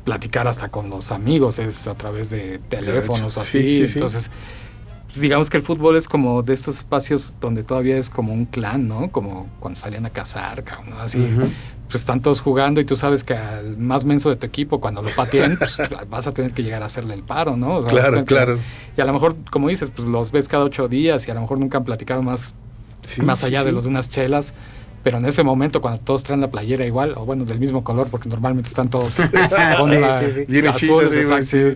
[0.09, 4.31] platicar hasta con los amigos es a través de teléfonos o así, entonces
[5.05, 8.45] pues digamos que el fútbol es como de estos espacios donde todavía es como un
[8.45, 9.11] clan, ¿no?
[9.11, 10.99] Como cuando salían a cazar, ¿no?
[10.99, 11.19] así.
[11.87, 15.01] Pues están todos jugando y tú sabes que al más menso de tu equipo, cuando
[15.03, 15.77] lo pateen, pues
[16.09, 17.83] vas a tener que llegar a hacerle el paro, ¿no?
[17.85, 18.59] claro, claro.
[18.97, 21.41] y a lo mejor, como dices, pues los ves cada ocho días y a lo
[21.41, 22.53] mejor nunca han platicado más,
[23.23, 24.53] más allá de los de unas chelas
[25.03, 28.07] pero en ese momento cuando todos traen la playera igual, o bueno, del mismo color,
[28.09, 29.15] porque normalmente están todos
[29.77, 30.21] con la,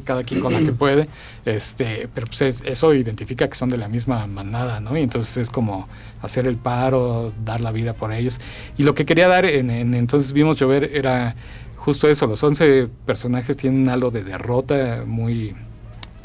[0.04, 1.08] cada quien con la que puede,
[1.46, 4.98] este, pero pues eso identifica que son de la misma manada, ¿no?
[4.98, 5.88] Y entonces es como
[6.22, 8.40] hacer el paro, dar la vida por ellos.
[8.78, 11.36] Y lo que quería dar en, en entonces vimos llover era
[11.78, 15.54] justo eso, los 11 personajes tienen halo de derrota muy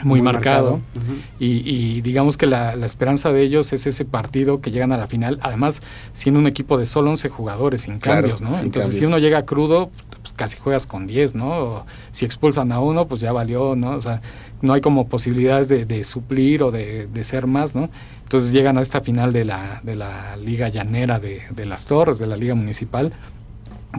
[0.03, 0.81] muy, marcado,
[1.39, 5.39] y, digamos que la, esperanza de ellos es ese partido que llegan a la final,
[5.43, 5.83] además
[6.13, 8.57] siendo un equipo de solo 11 jugadores sin cambios, ¿no?
[8.59, 9.91] Entonces si uno llega crudo,
[10.23, 11.85] pues casi juegas con 10, ¿no?
[12.13, 13.91] si expulsan a uno, pues ya valió, ¿no?
[13.91, 14.21] O sea,
[14.61, 17.91] no hay como posibilidades de, suplir o de, ser más, ¿no?
[18.23, 22.19] Entonces llegan a esta final de la, de la Liga Llanera de, de las Torres,
[22.19, 23.13] de la Liga Municipal,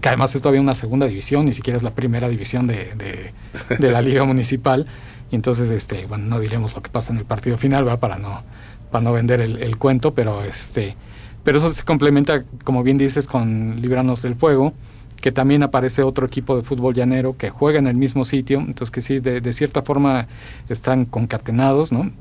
[0.01, 3.33] que además es todavía una segunda división, ni siquiera es la primera división de,
[3.79, 4.85] de la Liga Municipal.
[5.31, 7.99] Y entonces, este, bueno, no diremos lo que pasa en el partido final, ¿va?
[7.99, 8.43] Para no,
[8.91, 10.95] para no vender el, cuento, pero este,
[11.43, 14.73] pero eso se complementa, como bien dices, con Libranos del Fuego,
[15.21, 18.91] que también aparece otro equipo de fútbol llanero que juega en el mismo sitio, entonces
[18.91, 20.27] que sí, de, de cierta forma
[20.69, 22.11] están concatenados, ¿no?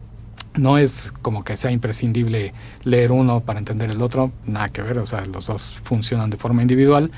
[0.54, 4.98] No es como que sea imprescindible leer uno para entender el otro, nada que ver,
[4.98, 7.10] o sea, los dos funcionan de forma individual,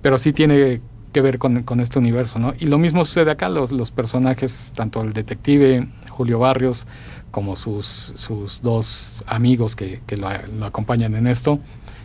[0.00, 0.80] pero sí tiene
[1.14, 2.52] que ver con, con, este universo, ¿no?
[2.58, 6.86] Y lo mismo sucede acá, los, los personajes, tanto el detective Julio Barrios
[7.30, 10.28] como sus, sus dos amigos que, que lo,
[10.64, 11.58] acompañan en esto,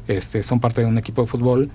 [0.07, 1.69] este, son parte de un equipo de fútbol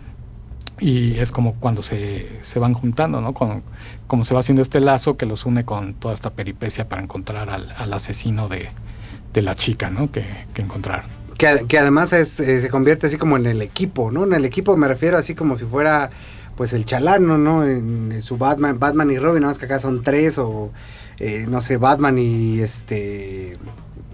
[0.81, 3.35] y es como cuando se, se van juntando, ¿no?
[3.35, 7.51] como se va haciendo este lazo que los une con toda esta peripecia para encontrar
[7.51, 8.71] al, al asesino de,
[9.33, 10.11] de, la chica, ¿no?
[10.11, 11.05] Que, que encontrar.
[11.39, 14.25] Que, que además es, eh, se convierte así como en el equipo, ¿no?
[14.25, 16.11] En el equipo me refiero así como si fuera
[16.57, 17.65] pues el chalano, ¿no?
[17.65, 20.71] En, su Batman, Batman y Robin, nada más que acá son tres, o
[21.19, 23.55] eh, no sé, Batman y este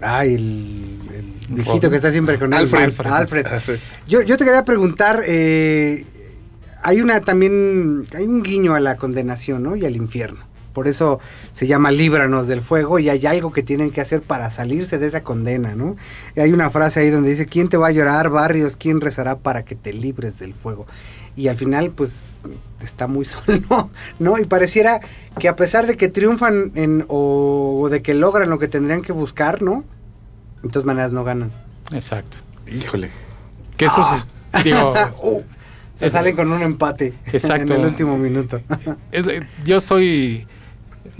[0.01, 2.59] Ay, el, el viejito que está siempre con él.
[2.59, 3.05] Alfred.
[3.05, 3.45] Alfred.
[4.07, 6.05] Yo, yo te quería preguntar, eh,
[6.81, 9.75] hay una también, hay un guiño a la condenación, ¿no?
[9.75, 10.39] Y al infierno.
[10.73, 11.19] Por eso
[11.51, 15.07] se llama líbranos del fuego y hay algo que tienen que hacer para salirse de
[15.07, 15.97] esa condena, ¿no?
[16.35, 18.77] Y hay una frase ahí donde dice, ¿quién te va a llorar, barrios?
[18.77, 20.87] ¿Quién rezará para que te libres del fuego?
[21.35, 22.25] Y al final, pues,
[22.81, 23.89] está muy solo,
[24.19, 24.37] ¿no?
[24.37, 24.99] Y pareciera
[25.39, 29.01] que a pesar de que triunfan en, o, o de que logran lo que tendrían
[29.01, 29.83] que buscar, ¿no?
[30.63, 31.51] De todas maneras no ganan.
[31.93, 32.37] Exacto.
[32.67, 33.09] Híjole.
[33.77, 34.05] Que eso
[34.53, 35.41] es, digo, Uh,
[35.95, 37.73] se Es- salen con un empate Exacto.
[37.73, 38.61] en el último minuto.
[39.11, 39.25] es-
[39.65, 40.45] yo soy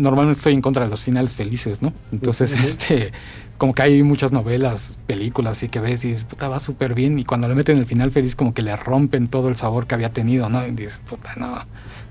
[0.01, 1.93] normalmente estoy en contra de los finales felices, ¿no?
[2.11, 3.11] Entonces, este,
[3.57, 7.19] como que hay muchas novelas, películas y que ves y dices, puta, va súper bien
[7.19, 9.95] y cuando le meten el final feliz como que le rompen todo el sabor que
[9.95, 10.65] había tenido, ¿no?
[10.65, 11.65] Y dices, puta, no,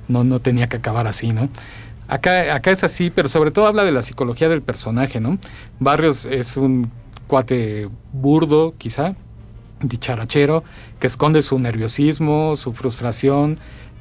[0.09, 1.49] no, no tenía que acabar así, ¿no?
[2.09, 5.39] Acá, acá es así, pero sobre todo habla de la psicología del personaje, ¿no?
[5.79, 6.91] Barrios es un
[7.27, 9.15] cuate burdo, quizá,
[9.81, 10.65] dicharachero,
[10.99, 13.59] que esconde su nerviosismo, su frustración,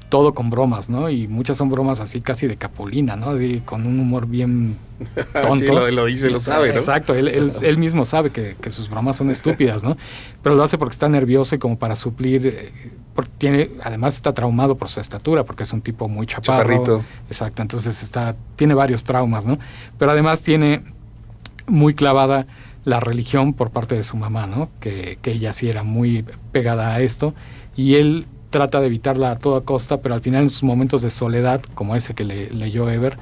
[0.09, 1.09] todo con bromas, ¿no?
[1.09, 3.33] Y muchas son bromas así casi de capulina, ¿no?
[3.65, 4.75] Con un humor bien
[5.33, 5.55] tonto.
[5.55, 6.75] Sí, lo, lo dice, lo sabe, ¿no?
[6.75, 9.95] Exacto, él, él- él mismo sabe que, que sus bromas son estúpidas, ¿no?
[10.41, 12.71] Pero lo hace porque está nervioso y como para suplir, eh,
[13.13, 16.63] porque tiene, además está traumado por su estatura, porque es un tipo muy chaparro.
[16.63, 17.03] Chaparrito.
[17.27, 19.59] Exacto, entonces está, tiene varios traumas, ¿no?
[19.97, 20.81] Pero además tiene
[21.67, 22.47] muy clavada
[22.85, 24.69] la religión por parte de su mamá, ¿no?
[24.79, 27.35] Que, que ella sí era muy pegada a esto
[27.75, 31.09] y él trata de evitarla a toda costa, pero al final en sus momentos de
[31.09, 33.17] soledad, como ese que le, leyó Ever,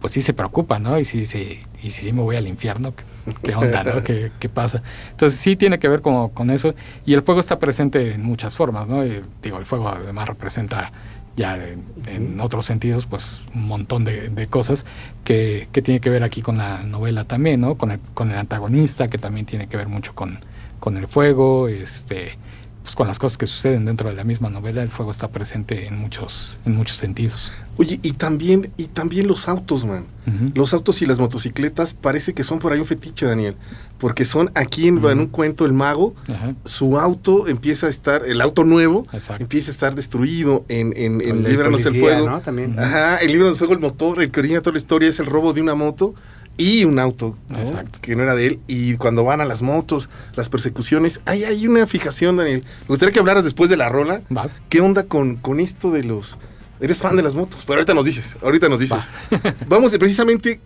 [0.00, 0.98] pues sí se preocupa, ¿no?
[0.98, 2.94] Y sí dice, ¿y si sí me voy al infierno?
[2.94, 3.04] ¿Qué,
[3.42, 4.02] qué onda, no?
[4.02, 4.82] ¿Qué, qué pasa?
[5.10, 8.56] Entonces sí tiene que ver como, con eso y el fuego está presente en muchas
[8.56, 9.04] formas, ¿no?
[9.04, 10.92] Y, digo, el fuego además representa
[11.36, 14.86] ya en, en otros sentidos, pues un montón de, de cosas
[15.24, 17.76] que, que tiene que ver aquí con la novela también, ¿no?
[17.76, 20.38] Con el, con el antagonista, que también tiene que ver mucho con,
[20.80, 22.38] con el fuego, este,
[22.86, 25.88] pues con las cosas que suceden dentro de la misma novela, el fuego está presente
[25.88, 27.50] en muchos, en muchos sentidos.
[27.78, 30.06] Oye, y también, y también los autos, man.
[30.54, 33.56] Los autos y las motocicletas parece que son por ahí un fetiche, Daniel.
[33.98, 38.24] Porque son aquí en, en un cuento, el mago, Ajá, su auto empieza a estar,
[38.24, 39.42] el auto nuevo, exacto.
[39.42, 42.30] empieza a estar destruido en, en, en El del Líbranos el Fuego.
[42.30, 42.40] ¿no?
[42.40, 42.78] También.
[42.78, 45.26] Ajá, el Líbranos del Fuego, el motor, el que origina toda la historia es el
[45.26, 46.14] robo de una moto
[46.56, 47.58] y un auto, ¿no?
[47.58, 47.98] Exacto.
[48.00, 48.60] que no era de él.
[48.66, 52.64] Y cuando van a las motos, las persecuciones, ahí hay una fijación, Daniel.
[52.82, 54.22] Me gustaría que hablaras después de la rola.
[54.34, 54.48] Va.
[54.68, 56.38] ¿Qué onda con, con esto de los...
[56.78, 59.08] Eres fan de las motos, pero ahorita nos dices, ahorita nos dices.
[59.68, 60.60] Vamos de precisamente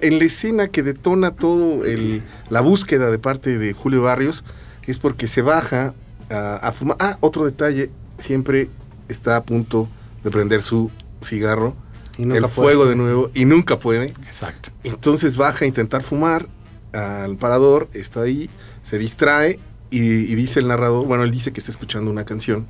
[0.00, 4.44] en la escena que detona todo el, la búsqueda de parte de Julio Barrios,
[4.86, 5.94] es porque se baja
[6.30, 6.96] a, a fumar.
[7.00, 8.70] Ah, otro detalle, siempre
[9.08, 9.88] está a punto
[10.22, 11.76] de prender su cigarro,
[12.18, 12.48] El puede.
[12.48, 14.14] fuego de nuevo, y nunca puede.
[14.26, 14.70] Exacto.
[14.84, 16.48] Entonces baja a intentar fumar
[16.92, 18.48] al parador, está ahí,
[18.82, 19.58] se distrae
[19.90, 22.66] y, y dice el narrador, bueno, él dice que está escuchando una canción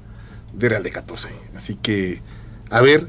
[0.53, 1.29] de Real de 14.
[1.55, 2.23] Así que,
[2.71, 3.09] a ver,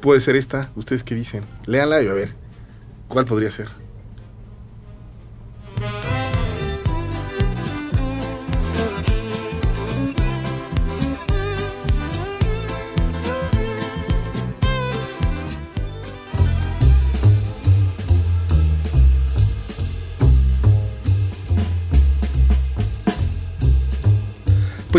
[0.00, 2.34] puede ser esta, ustedes qué dicen, léanla y a ver,
[3.08, 3.68] ¿cuál podría ser?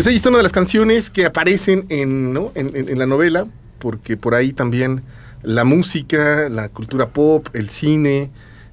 [0.00, 2.32] Pues ahí está una de las canciones que aparecen en,
[2.98, 3.46] la novela,
[3.78, 5.02] porque por ahí también
[5.42, 8.30] la música, la cultura pop, el cine,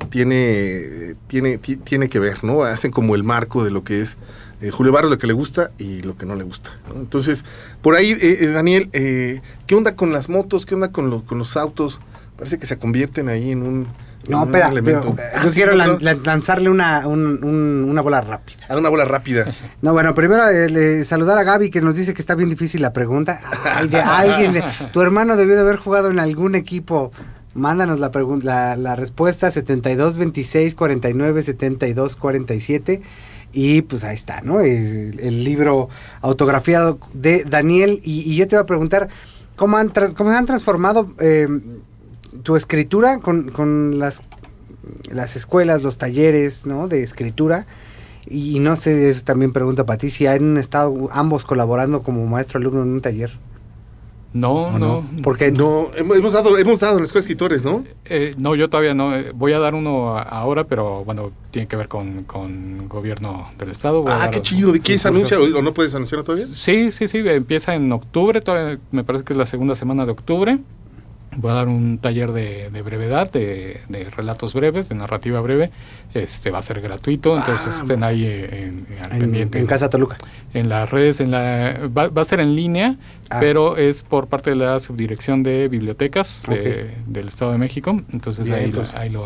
[0.09, 2.63] tiene, tiene, ti- tiene que ver, ¿no?
[2.63, 4.15] Hacen como el marco de lo que es
[4.61, 6.71] eh, Julio Barros, lo que le gusta y lo que no le gusta.
[6.95, 7.43] Entonces,
[7.81, 10.65] por ahí, eh, eh, Daniel, ¿qué onda con las motos?
[10.65, 11.99] ¿Qué onda con, lo- con los autos?
[12.37, 13.87] Parece que se convierten ahí en un,
[14.29, 18.21] No, un espera, pero, eh, Ah, yo quiero lan- lanzarle una, un- un- una bola
[18.21, 18.57] rápida.
[18.69, 19.45] Ah, una bola rápida.
[19.81, 22.81] No, bueno, primero eh, le- saludar a Gaby que nos dice que está bien difícil
[22.81, 23.39] la pregunta.
[23.63, 27.11] Ay, de alguien, tu hermano debió de haber jugado en algún equipo.
[27.53, 28.11] Mándanos la,
[28.43, 33.01] la, la respuesta 72 26 49 72 47
[33.51, 34.59] y pues ahí está, ¿no?
[34.59, 35.89] El, el libro
[36.21, 39.07] autografiado de Daniel y, y yo te voy a preguntar
[39.55, 41.47] cómo han, tras- cómo han transformado eh,
[42.43, 44.21] tu escritura con, con las,
[45.11, 46.87] las escuelas, los talleres, ¿no?
[46.87, 47.65] De escritura.
[48.29, 52.83] Y no sé, eso también pregunta para ti, si han estado ambos colaborando como maestro-alumno
[52.83, 53.31] en un taller.
[54.33, 55.05] No, ¿O no.
[55.23, 57.85] Porque No, hemos dado, hemos dado en la escuela de escritores, ¿no?
[58.05, 59.15] Eh, no, yo todavía no.
[59.15, 63.71] eh, Voy a dar uno ahora, pero bueno, tiene que ver con, con gobierno del
[63.71, 64.03] estado.
[64.03, 64.73] Voy Ah, qué chido.
[64.73, 66.47] ¿De quién se anuncia o o no puedes anunciarlo todavía?
[66.53, 70.11] Sí, sí, sí, empieza en octubre, todavía me parece que es la segunda semana de
[70.11, 70.59] octubre.
[71.37, 73.79] Voy a dar un taller de, brevedad, de,
[74.15, 75.71] relatos breves, de narrativa breve.
[76.13, 79.59] Este va a ser gratuito, entonces Ah, estén ahí en, al En, pendiente.
[79.59, 80.17] en Casa Toluca.
[80.53, 82.97] En las redes, en la va, va a ser en línea,
[83.29, 83.37] Ah.
[83.39, 88.01] pero es por parte de la subdirección de bibliotecas de- del Estado de México.
[88.11, 88.95] Entonces Bien, ahí, lo- entonces.
[88.95, 89.23] ahí lo,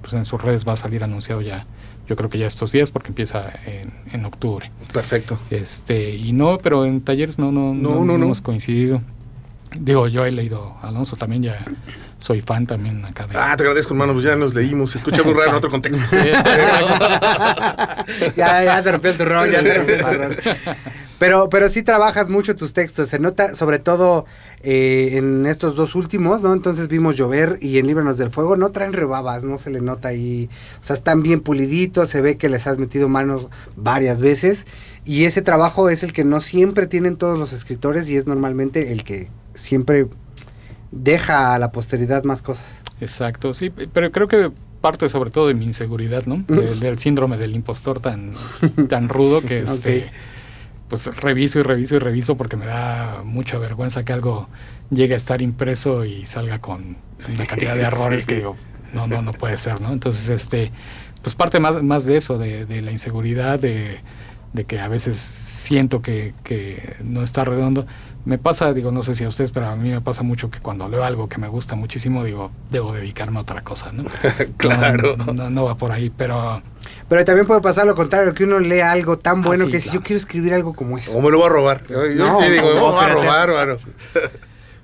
[0.00, 1.66] pues en sus redes va a salir anunciado ya.
[2.08, 4.70] Yo creo que ya estos días porque empieza en, en octubre.
[4.92, 5.38] Perfecto.
[5.50, 8.24] Este, y no, pero en talleres no, no, No, no, no, no no.
[8.26, 9.00] hemos coincidido.
[9.78, 11.64] Digo, yo he leído Alonso también, ya
[12.18, 13.36] soy fan también acá de...
[13.36, 14.12] Ah, te agradezco, hermano.
[14.12, 14.92] Pues ya nos leímos.
[14.92, 16.04] Se escucha muy raro en otro contexto.
[16.10, 16.16] Sí,
[18.36, 20.36] ya, ya se rompió el turrón, ya se rompió el turrón.
[21.18, 24.26] Pero, pero sí trabajas mucho tus textos, se nota sobre todo
[24.62, 26.52] eh, en estos dos últimos, ¿no?
[26.52, 30.08] Entonces vimos Llover y en Líbranos del Fuego, no traen rebabas, no se le nota
[30.08, 30.50] ahí,
[30.80, 33.46] o sea, están bien puliditos, se ve que les has metido manos
[33.76, 34.66] varias veces
[35.04, 38.90] y ese trabajo es el que no siempre tienen todos los escritores y es normalmente
[38.90, 40.06] el que siempre
[40.90, 42.82] deja a la posteridad más cosas.
[43.00, 44.50] Exacto, sí, pero creo que
[44.80, 46.36] parte sobre todo de mi inseguridad, ¿no?
[46.48, 48.34] Del, del síndrome del impostor tan,
[48.88, 50.10] tan rudo que este,
[50.88, 54.48] pues reviso y reviso y reviso porque me da mucha vergüenza que algo
[54.90, 56.96] llegue a estar impreso y salga con
[57.34, 58.28] una cantidad de errores Sí.
[58.28, 58.56] que digo,
[58.92, 59.92] no, no, no puede ser, ¿no?
[59.92, 60.70] Entonces, este,
[61.22, 63.98] pues parte más, más de eso, de, de la inseguridad, de,
[64.52, 67.86] de que a veces siento que, que no está redondo.
[68.24, 70.58] Me pasa, digo, no sé si a ustedes, pero a mí me pasa mucho que
[70.58, 74.02] cuando leo algo que me gusta muchísimo, digo, debo dedicarme a otra cosa, ¿no?
[74.56, 75.14] Claro.
[75.18, 76.62] No, no, no va por ahí, pero
[77.08, 79.78] Pero también puede pasar lo contrario, que uno lee algo tan Ah, bueno sí, que
[79.80, 80.00] si claro.
[80.00, 81.12] yo quiero escribir algo como eso.
[81.12, 81.82] O me lo voy a robar.
[81.86, 83.76] Yo No, sí digo, no, me lo voy a robar, mano.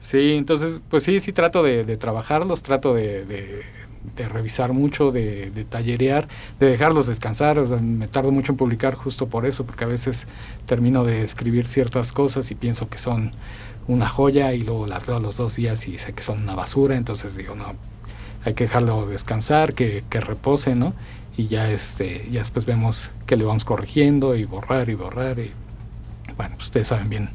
[0.01, 3.63] Sí, entonces, pues sí, sí trato de, de trabajarlos, trato de, de-
[4.17, 6.29] de revisar mucho, de, tallerear,
[6.59, 7.59] de dejarlos descansar.
[7.59, 10.27] O sea, me tardo mucho en publicar justo por eso, porque a veces
[10.67, 13.33] termino de escribir ciertas cosas y pienso que son
[13.89, 16.55] una joya y luego las leo a los dos días y sé que son una
[16.55, 16.97] basura.
[16.97, 17.75] Entonces digo, no,
[18.45, 20.95] hay que dejarlo descansar, que, que repose, ¿no?
[21.37, 25.39] Y ya, este, ya después vemos que le vamos corrigiendo y borrar y borrar.
[25.39, 25.53] Y
[26.37, 27.31] bueno, pues ustedes saben bien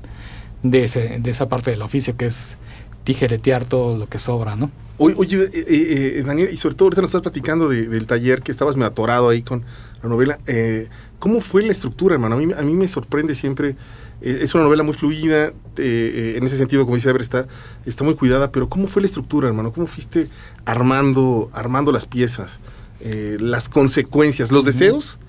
[0.64, 2.58] de, ese, de esa parte del oficio que es
[3.04, 4.72] tijeretear todo lo que sobra, ¿no?
[4.98, 8.42] Oye, eh, eh, eh, Daniel, y sobre todo ahorita nos estás platicando de- del taller
[8.42, 9.66] que estabas me atorado ahí con
[10.02, 10.40] la novela.
[10.48, 10.88] eh,
[11.20, 12.36] ¿Cómo fue la estructura, hermano?
[12.36, 13.76] A mí, a mí me sorprende siempre.
[14.22, 17.48] eh, es una novela muy fluida, eh, en ese sentido, como dice Ever, está,
[17.86, 19.74] está muy cuidada, pero ¿cómo fue la estructura, hermano?
[19.74, 20.30] ¿Cómo fuiste
[20.64, 22.60] armando, armando las piezas?
[23.02, 25.20] Eh, las consecuencias, los deseos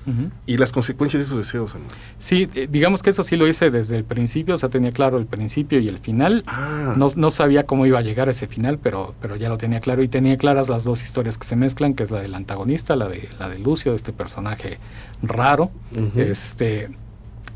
[0.47, 1.93] y las consecuencias de esos deseos, hermano.
[2.21, 5.19] Sí, eh, digamos que eso sí lo hice desde el principio, o sea, tenía claro
[5.19, 6.45] el principio y el final.
[6.47, 9.59] Ah, No, no sabía cómo iba a llegar a ese final, pero, pero ya lo
[9.59, 12.35] tenía claro y tenía claras las dos historias que se mezclan, que es la del
[12.37, 14.79] antagonista, la de, la de Lucio, este personaje
[15.23, 15.71] raro,
[16.17, 16.89] este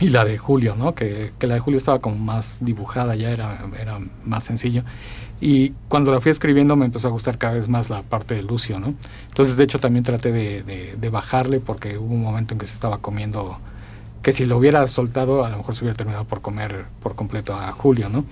[0.00, 0.94] y la de Julio, ¿no?
[0.94, 4.82] Que, que la de Julio estaba como más dibujada, ya era, era más sencillo.
[5.40, 8.42] Y cuando la fui escribiendo me empezó a gustar cada vez más la parte de
[8.42, 8.94] Lucio, ¿no?
[9.28, 12.66] Entonces, de hecho, también traté de, de- de bajarle porque hubo un momento en que
[12.66, 13.58] se estaba comiendo,
[14.22, 17.54] que si lo hubiera soltado, a lo mejor se hubiera terminado por comer por completo
[17.54, 18.24] a Julio, ¿no?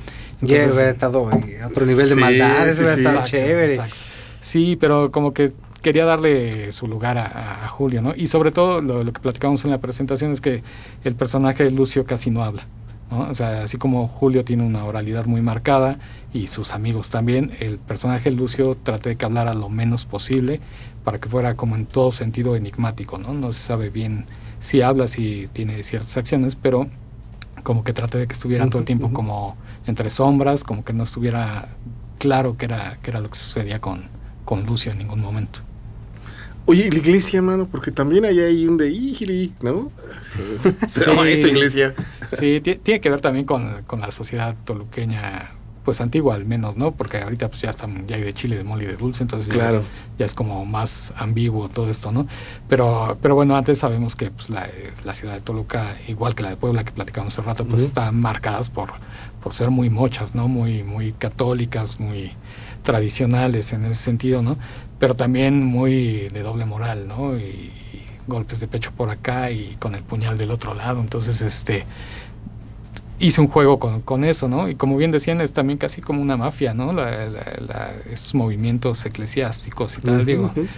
[0.42, 3.00] Ya hubiera estado en otro nivel de Sí, maldad, eso sí, hubiera sí.
[3.00, 3.74] estado Exacto, chévere.
[3.74, 3.96] exacto.
[4.40, 5.52] Sí, pero como que
[5.82, 8.12] quería darle su lugar a Julio, ¿no?
[8.14, 10.62] Y sobre todo lo, lo que platicamos en la presentación es que
[11.04, 12.66] el personaje de Lucio casi no habla,
[13.10, 13.28] ¿no?
[13.28, 15.98] O sea, así como Julio tiene una oralidad muy marcada
[16.32, 20.60] y sus amigos también, el personaje Lucio traté de que hablara lo menos posible
[21.04, 23.32] para que fuera como en todo sentido enigmático, ¿no?
[23.32, 24.26] No se sabe bien
[24.60, 26.88] si habla, si tiene ciertas acciones, pero
[27.62, 29.56] como que traté de que estuviera todo el tiempo como
[29.86, 31.68] entre sombras, como que no estuviera
[32.18, 34.04] claro qué era, qué era lo que sucedía con,
[34.44, 35.60] con Lucio en ningún momento.
[36.70, 39.90] Oye, ¿y la iglesia, mano, porque también hay ahí un de "Ijili", ¿no?
[40.90, 41.94] Se llama esta iglesia.
[42.30, 45.50] Sí, ti- tiene que ver también con, con la sociedad toluqueña,
[45.82, 46.92] pues antigua al menos, ¿no?
[46.94, 49.48] Porque ahorita pues ya están, ya hay de chile, de mole y de dulce, entonces
[49.48, 49.78] ya, Claro.
[49.78, 49.82] es,
[50.18, 52.26] ya es como más ambiguo todo esto, ¿no?
[52.68, 54.68] Pero, pero bueno, antes sabemos que pues, la,
[55.04, 58.20] la ciudad de Toluca, igual que la de Puebla que platicamos hace rato, pues están
[58.20, 58.90] marcadas por,
[59.42, 60.48] por ser muy mochas, ¿no?
[60.48, 62.32] Muy, muy católicas, muy
[62.82, 64.58] tradicionales en ese sentido, ¿no?
[64.98, 67.36] Pero también muy de doble moral, ¿no?
[67.38, 71.00] Y, y golpes de pecho por acá y con el puñal del otro lado.
[71.00, 71.86] Entonces, este
[73.18, 74.68] hice un juego con, con eso, ¿no?
[74.68, 76.92] Y como bien decían, es también casi como una mafia, ¿no?
[76.92, 80.68] La- la- la- estos movimientos eclesiásticos y tal, digo ujú.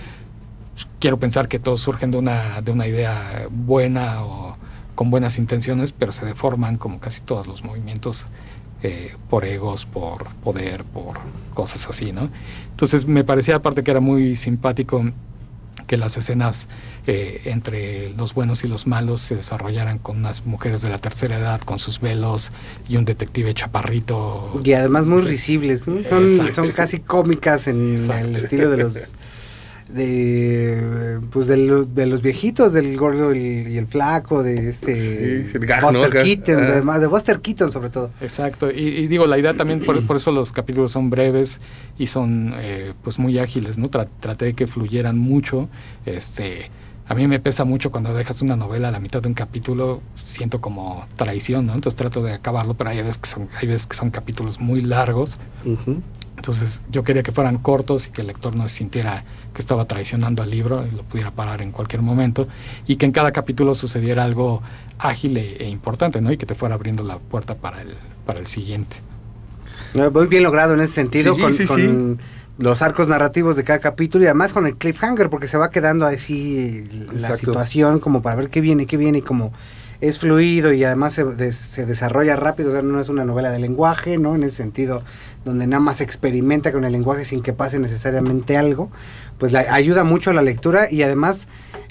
[0.99, 4.57] quiero pensar que todos surgen de una, de una idea buena o
[4.95, 8.27] con buenas intenciones, pero se deforman como casi todos los movimientos
[8.83, 11.19] eh, por egos, por poder, por
[11.55, 12.31] cosas así, ¿no?
[12.71, 15.05] Entonces me parecía aparte que era muy simpático
[15.87, 16.69] que las escenas
[17.09, 21.37] eh, entre los buenos y los malos se desarrollaran con unas mujeres de la tercera
[21.37, 22.53] edad con sus velos
[22.89, 24.61] y un detective chaparrito.
[24.63, 26.05] Y además muy risibles, son,
[26.53, 29.15] son, casi cómicas en el estilo de los
[29.93, 31.57] de pues de,
[32.07, 35.45] los viejitos del gordo y el flaco de este
[35.83, 36.99] Buster Keaton ah.
[36.99, 38.11] de, Buster Keaton sobre todo.
[38.21, 41.61] Exacto y, digo la idea también por, eso los capítulos son breves
[41.99, 45.69] y son eh, pues muy ágiles no traté de que fluyeran mucho
[46.07, 46.71] este
[47.11, 50.01] a mí me pesa mucho cuando dejas una novela a la mitad de un capítulo
[50.25, 53.89] siento como traición no entonces trato de acabarlo pero hay veces que son hay veces
[53.89, 55.37] que son capítulos muy largos
[56.37, 60.41] entonces yo quería que fueran cortos y que el lector no sintiera que estaba traicionando
[60.41, 62.47] al libro y lo pudiera parar en cualquier momento
[62.87, 64.63] y que en cada capítulo sucediera algo
[64.99, 66.31] ágil e, e importante, ¿no?
[66.31, 67.89] Y que te fuera abriendo la puerta para el,
[68.25, 68.97] para el siguiente.
[69.95, 72.19] Muy bien logrado en ese sentido con,
[72.61, 76.07] los arcos narrativos de cada capítulo y además con el cliffhanger porque se va quedando
[76.07, 79.53] así la situación como para ver qué viene, qué viene y como
[80.03, 83.59] es fluido y además se, se desarrolla rápido, o sea, no es una novela de
[83.59, 84.35] lenguaje, ¿no?
[84.35, 85.03] En ese sentido,
[85.45, 88.91] donde nada más experimenta con el lenguaje sin que pase necesariamente algo,
[89.39, 91.49] pues la, ayuda mucho a la lectura y además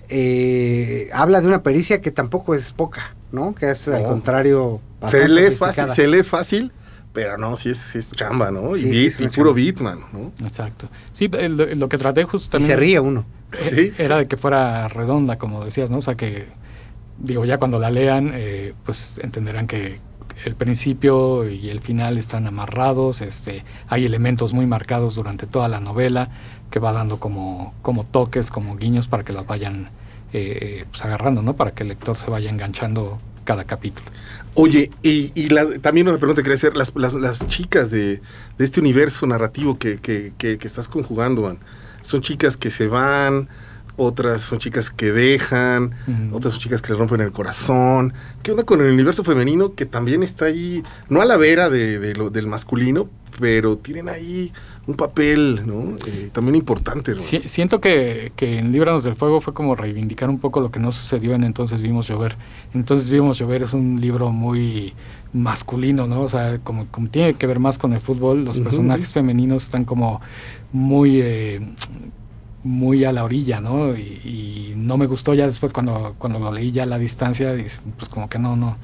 [0.07, 3.55] eh, habla de una pericia que tampoco es poca, ¿no?
[3.55, 4.81] Que es al contrario...
[5.07, 6.73] Se lee, fácil, se lee fácil,
[7.19, 8.77] pero no, sí es, es chamba, ¿no?
[8.77, 10.31] Y, beat, y puro beatman, ¿no?
[10.41, 10.87] Exacto.
[11.11, 12.71] Sí, lo, que traté justo también...
[12.71, 13.25] Y se ríe uno.
[13.51, 13.91] ¿Sí?
[13.97, 15.97] Era de que fuera redonda, como decías, ¿no?
[15.97, 16.47] O sea, que
[17.17, 19.99] digo, ya cuando la lean, eh, pues entenderán que
[20.45, 25.81] el principio y el final están amarrados, este, hay elementos muy marcados durante toda la
[25.81, 26.29] novela
[26.71, 29.89] que va dando como, como toques, como guiños para que las vayan
[30.31, 31.57] eh, pues agarrando, ¿no?
[31.57, 34.09] Para que el lector se vaya enganchando cada capítulo.
[34.55, 35.47] Oye, y, y
[35.79, 38.21] también una pregunta que quería hacer, las, las, chicas de,
[38.57, 41.57] de, este universo narrativo que, que, que, que estás conjugando,
[42.01, 43.47] son chicas que se van,
[43.99, 45.93] otras son chicas que dejan,
[46.31, 48.13] otras son chicas que le rompen el corazón.
[48.41, 52.13] ¿Qué onda con el universo femenino que también está ahí, no a la vera de,
[52.15, 54.53] lo, del masculino, pero tienen ahí
[54.89, 55.97] un papel ¿no?
[56.07, 57.15] Eh, también importante.
[57.47, 60.91] siento que, que en Líbranos del Fuego fue como reivindicar un poco lo que no
[60.91, 62.35] sucedió en Entonces Vimos Llover.
[62.73, 64.93] Entonces Vimos Llover es un libro muy
[65.31, 66.21] masculino, ¿no?
[66.21, 69.85] O sea, como, como tiene que ver más con el fútbol, los personajes femeninos están
[69.85, 70.21] como
[70.71, 71.21] muy...
[71.21, 71.61] Eh,
[72.61, 73.95] muy a la orilla, ¿no?
[73.95, 77.53] Y, no me gustó ya después cuando, cuando lo leí ya a la distancia,
[77.97, 78.77] pues como que no, no.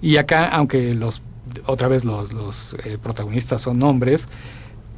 [0.00, 1.22] Y acá, aunque los,
[1.66, 4.26] otra vez los, los eh, protagonistas son hombres,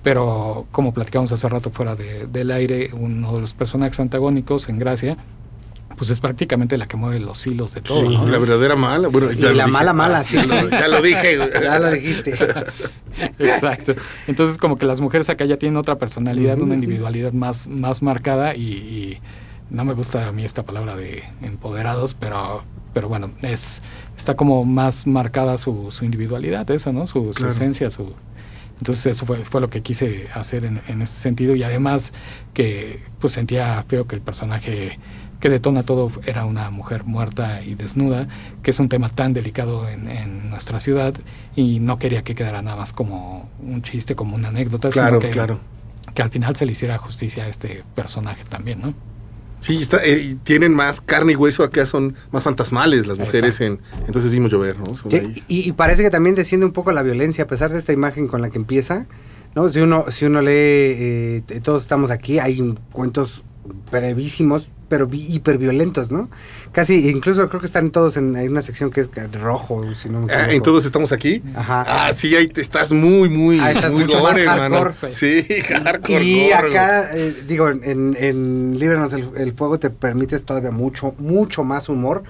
[0.03, 4.79] pero como platicamos hace rato fuera de, del aire, uno de los personajes antagónicos en
[4.79, 5.17] Gracia,
[5.97, 8.01] pues es prácticamente la que mueve los hilos de todo.
[8.01, 9.09] Sí, la verdadera mala.
[9.09, 10.37] Bueno, la mala, mala, sí.
[10.71, 11.39] Ya lo, dije.
[11.63, 12.37] ya lo dijiste.
[13.39, 13.95] Exacto.
[14.27, 18.57] Entonces, como que las mujeres acá ya tienen otra personalidad, una individualidad más, más marcada
[18.57, 19.21] y,
[19.71, 23.81] no me gusta a mí esta palabra de empoderados, pero, pero bueno, es
[24.17, 27.07] está como más marcada su, su individualidad, eso, ¿no?
[27.07, 28.13] Su, esencia, su...
[28.83, 32.13] Entonces eso fue, fue lo que quise hacer en, en ese sentido y además
[32.53, 34.99] que pues sentía feo que el personaje
[35.39, 38.27] que detona todo era una mujer muerta y desnuda,
[38.65, 41.15] que es un tema tan delicado en, nuestra ciudad
[41.55, 45.31] y no quería que quedara nada más como un chiste, como una anécdota, claro, que,
[45.31, 45.61] claro.
[46.13, 48.95] que al final se le hiciera justicia a este personaje también, ¿no?
[49.63, 53.79] Sí, está, eh, tienen más carne y hueso, acá son más fantasmales las mujeres, en,
[54.09, 54.93] entonces vimos llover, ¿no?
[55.47, 58.43] Y, parece que también desciende un poco la violencia, a pesar de esta imagen con
[58.43, 59.07] la que empieza,
[59.55, 59.71] ¿no?
[59.71, 63.45] Si uno, si uno lee, eh, todos estamos aquí, hay cuentos
[63.93, 66.29] brevísimos, pero hiperviolentos, ¿no?
[66.71, 69.09] Casi, incluso creo que están todos en hay una sección que es
[69.41, 71.43] rojo, si no ah, ¿En todos estamos aquí?
[71.55, 71.83] Ajá.
[71.89, 74.93] Ah, sí, ahí estás muy, muy, ah, estás muy gore, hermano.
[75.13, 75.47] Sí,
[75.83, 76.23] hardcore.
[76.23, 81.89] Y acá, eh, digo, en, en Líbranos el, Fuego te permites todavía mucho, mucho más
[81.89, 82.23] humor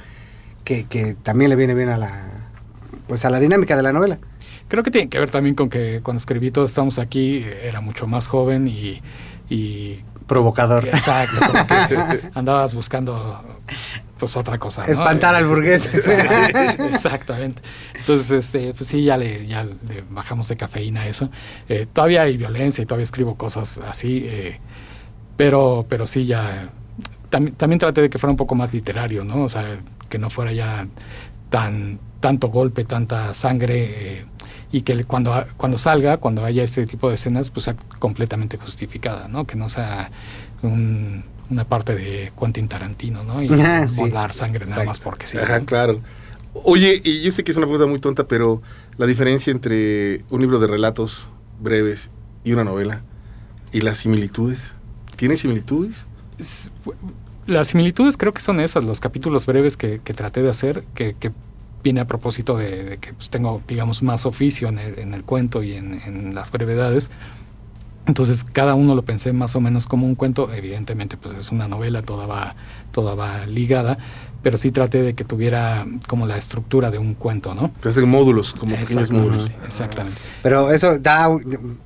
[0.63, 2.29] que, que también le viene bien a la,
[3.09, 4.21] pues a la dinámica de la novela.
[4.69, 8.07] Creo que tiene que ver también con que cuando escribí Todos estamos aquí era mucho
[8.07, 9.03] más joven y,
[9.51, 10.89] y Provocador.
[10.89, 11.41] Exacto.
[12.35, 13.43] andabas buscando
[14.23, 14.87] pues otra cosa.
[14.87, 15.93] Espantar al burgués.
[16.95, 17.61] Exactamente.
[17.95, 21.29] Entonces, este, pues sí, ya le, ya le bajamos de cafeína a eso.
[21.69, 24.61] Eh, todavía hay violencia y todavía escribo cosas así, eh,
[25.37, 26.71] pero, pero sí ya.
[27.31, 29.43] también traté de que fuera un poco más literario, ¿no?
[29.43, 29.65] O sea,
[30.09, 30.87] que no fuera ya
[31.51, 33.85] tan tanto golpe, tanta sangre.
[33.91, 34.25] Eh,
[34.73, 39.29] y que cuando, cuando salga, cuando haya este tipo de escenas, pues sea completamente justificada,
[39.29, 39.47] ¿no?
[39.47, 40.11] Que no sea
[40.63, 43.43] una parte de Quentin Tarantino, ¿no?
[43.43, 43.87] Y ah,
[44.31, 45.37] sangre nada más porque sí.
[45.37, 46.01] Ajá, claro.
[46.65, 48.63] Oye, y yo sé que es una pregunta muy tonta, pero
[48.97, 51.29] la diferencia entre un libro de relatos
[51.61, 52.11] breves
[52.45, 53.03] y una novela
[53.73, 54.75] y las similitudes,
[55.17, 56.07] ¿tiene similitudes?
[57.47, 61.15] las similitudes creo que son esas, los capítulos breves que, traté de hacer, que,
[61.83, 66.35] viene a propósito de, que pues, tengo, digamos, más oficio en el, cuento y en,
[66.35, 67.11] las brevedades.
[68.07, 71.69] Entonces cada uno lo pensé más o menos como un cuento, evidentemente pues es una
[71.69, 72.57] novela, toda va,
[72.91, 73.97] toda va ligada,
[74.43, 77.73] pero sí traté de que tuviera como la estructura de un cuento, ¿no?
[77.81, 79.51] Pero módulos, como pequeños módulos.
[79.65, 80.19] Exactamente.
[80.43, 81.29] Pero eso da,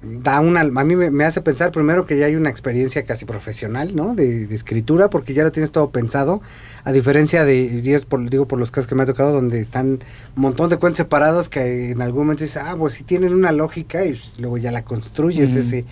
[0.03, 3.95] da una, a mí me, hace pensar primero que ya hay una experiencia casi profesional,
[3.95, 4.15] ¿no?
[4.15, 6.41] De, escritura, porque ya lo tienes todo pensado,
[6.85, 10.01] a diferencia de, digo por los casos que me ha tocado, donde están
[10.35, 13.53] un montón de cuentos separados que en algún momento dices, ah, pues sí tienen una
[13.53, 15.85] lógica y luego ya la construyes, ese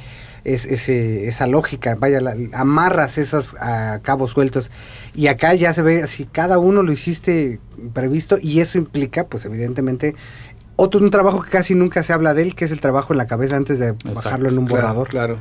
[0.44, 2.20] es, ese, esa lógica, vaya,
[2.52, 3.54] amarras esos
[4.02, 4.70] cabos sueltos.
[5.14, 7.60] Y acá ya se ve así, cada uno lo hiciste
[7.92, 10.14] previsto y eso implica, pues evidentemente,
[10.76, 13.18] otro un trabajo que casi nunca se habla de él, que es el trabajo en
[13.18, 15.08] la cabeza antes de bajarlo en un borrador.
[15.08, 15.38] Claro.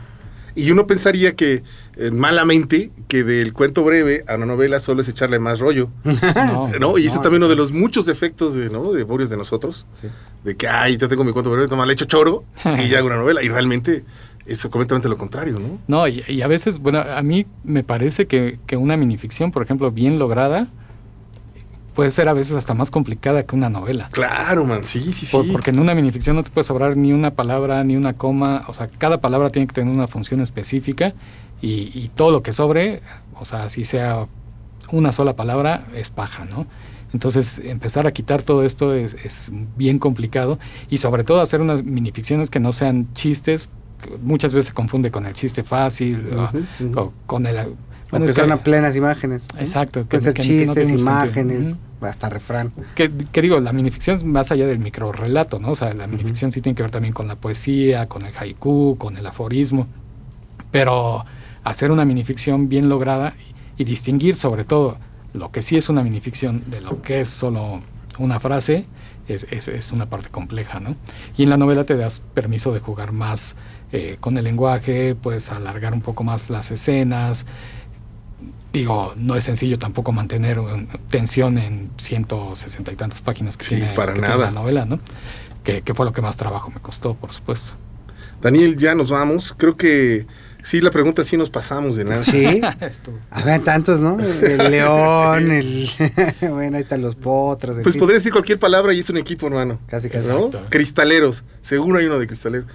[0.55, 1.63] Y uno pensaría que,
[1.97, 5.89] eh, malamente, que del cuento breve a una novela solo es echarle más rollo.
[6.79, 8.91] no, Y eso también uno de los muchos defectos de, ¿no?
[8.91, 9.87] de de nosotros.
[10.43, 12.43] De que, ay, te tengo mi cuento breve, toma, le echo choro
[12.79, 13.41] y ya hago una novela.
[13.41, 14.03] Y realmente
[14.45, 15.79] es completamente lo contrario, ¿no?
[15.87, 19.91] No, y, a veces, bueno, a mí me parece que, que, una minificción, por ejemplo,
[19.91, 20.67] bien lograda,
[21.93, 24.09] puede ser a veces hasta más complicada que una novela.
[24.11, 25.49] Claro, man, sí, sí, sí.
[25.51, 28.73] Porque en una minificción no te puede sobrar ni una palabra, ni una coma, o
[28.73, 31.13] sea, cada palabra tiene que tener una función específica
[31.61, 33.01] y, y todo lo que sobre,
[33.39, 34.27] o sea, si sea
[34.91, 36.67] una sola palabra, es paja, ¿no?
[37.13, 40.57] Entonces, empezar a quitar todo esto es, es, bien complicado
[40.89, 43.69] y sobre todo hacer unas minificciones que no sean chistes,
[44.21, 46.23] muchas veces se confunde con el chiste fácil,
[47.25, 47.75] con el...
[48.09, 49.47] Bueno, es que son plenas imágenes.
[49.57, 50.07] Exacto.
[50.07, 52.71] Que, ser chistes, imágenes, hasta refrán.
[52.95, 53.09] Que,
[53.41, 55.71] digo, la minificción es más allá del microrelato, ¿no?
[55.71, 58.97] O sea, la minificción sí tiene que ver también con la poesía, con el haiku,
[58.99, 59.87] con el aforismo.
[60.69, 61.25] Pero
[61.63, 63.33] hacer una minificción bien lograda
[63.77, 64.97] y, distinguir sobre todo
[65.33, 67.81] lo que sí es una minificción de lo que es solo
[68.17, 68.85] una frase,
[69.27, 70.95] es, es, es, una parte compleja, ¿no?
[71.37, 73.55] Y en la novela te das permiso de jugar más
[73.91, 77.45] eh, con el lenguaje, puedes alargar un poco más las escenas.
[78.73, 80.59] Digo, no es sencillo tampoco mantener
[81.09, 84.37] tensión en 160 y tantas páginas que, tiene, para nada.
[84.37, 84.99] la novela, ¿no?
[85.63, 87.73] Que, fue lo que más trabajo me costó, por supuesto.
[88.41, 89.53] Daniel, ya nos vamos.
[89.55, 90.25] Creo que
[90.63, 92.23] Sí, la pregunta sí nos pasamos de nada.
[92.23, 92.61] Sí.
[93.29, 94.17] Había tantos, ¿no?
[94.19, 95.89] El león, el.
[96.49, 97.75] bueno, ahí están los potros.
[97.83, 99.79] Pues podría decir cualquier palabra y es un equipo, hermano.
[99.87, 100.29] Casi, casi.
[100.69, 101.43] Cristaleros.
[101.61, 102.67] Seguro hay uno de cristaleros.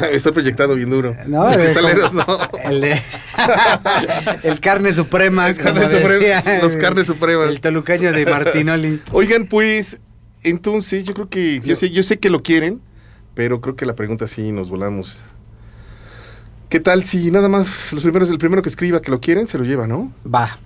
[0.00, 1.14] Me estoy proyectando bien duro.
[1.26, 2.24] No, cristaleros, no.
[2.64, 2.94] El,
[4.44, 5.52] el carne suprema.
[5.54, 5.80] carne
[6.62, 7.48] los carnes supremas.
[7.48, 9.02] El tolucaño de Martinoli.
[9.12, 10.00] Oigan, pues,
[10.42, 11.60] entonces yo creo que.
[11.60, 12.80] Yo sé, yo sé que lo quieren,
[13.34, 15.18] pero creo que la pregunta sí nos volamos.
[16.68, 19.56] ¿Qué tal si nada más los primeros, el primero que escriba que lo quieren, se
[19.56, 20.12] lo lleva, ¿no?
[20.26, 20.58] Va.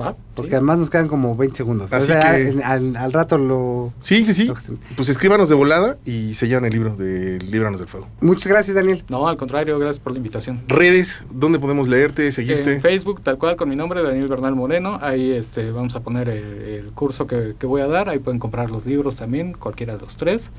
[0.00, 0.16] ¿Va?
[0.34, 1.92] Porque además nos quedan como 20 segundos.
[1.92, 2.62] Así o sea, que...
[2.64, 3.92] al, rato lo...
[4.00, 4.50] Sí, sí, sí.
[4.96, 8.08] Pues escríbanos de volada y se llevan el libro de Líbranos del Fuego.
[8.20, 9.04] Muchas gracias, Daniel.
[9.08, 10.62] No, al contrario, gracias por la invitación.
[10.68, 12.74] Redes, ¿dónde podemos leerte, seguirte?
[12.74, 14.98] En Facebook, tal cual, con mi nombre, Daniel Bernal Moreno.
[15.02, 18.08] Ahí este, vamos a poner el, curso que, que, voy a dar.
[18.08, 20.50] Ahí pueden comprar los libros también, cualquiera de los tres.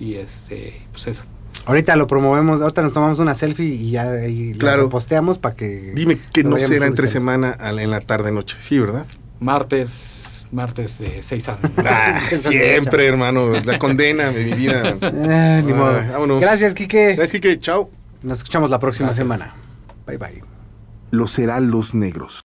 [0.00, 1.24] Y este, pues eso.
[1.66, 5.92] Ahorita lo promovemos, ahorita nos tomamos una selfie y ya ahí lo posteamos para que...
[5.94, 9.06] Dime que no será entre semana en la tarde noche, sí, ¿verdad?
[9.40, 14.96] Martes, martes de 6 a ah, Siempre, hermano, la condena de mi vida.
[15.00, 15.92] Ah, ni modo.
[16.12, 16.40] vámonos.
[16.40, 17.14] Gracias, Quique.
[17.14, 17.58] Gracias, Quique.
[17.58, 17.90] Chao.
[18.22, 19.54] Nos escuchamos la próxima semana.
[20.06, 20.42] Bye, bye.
[21.10, 22.38] Los Heraldos Negros.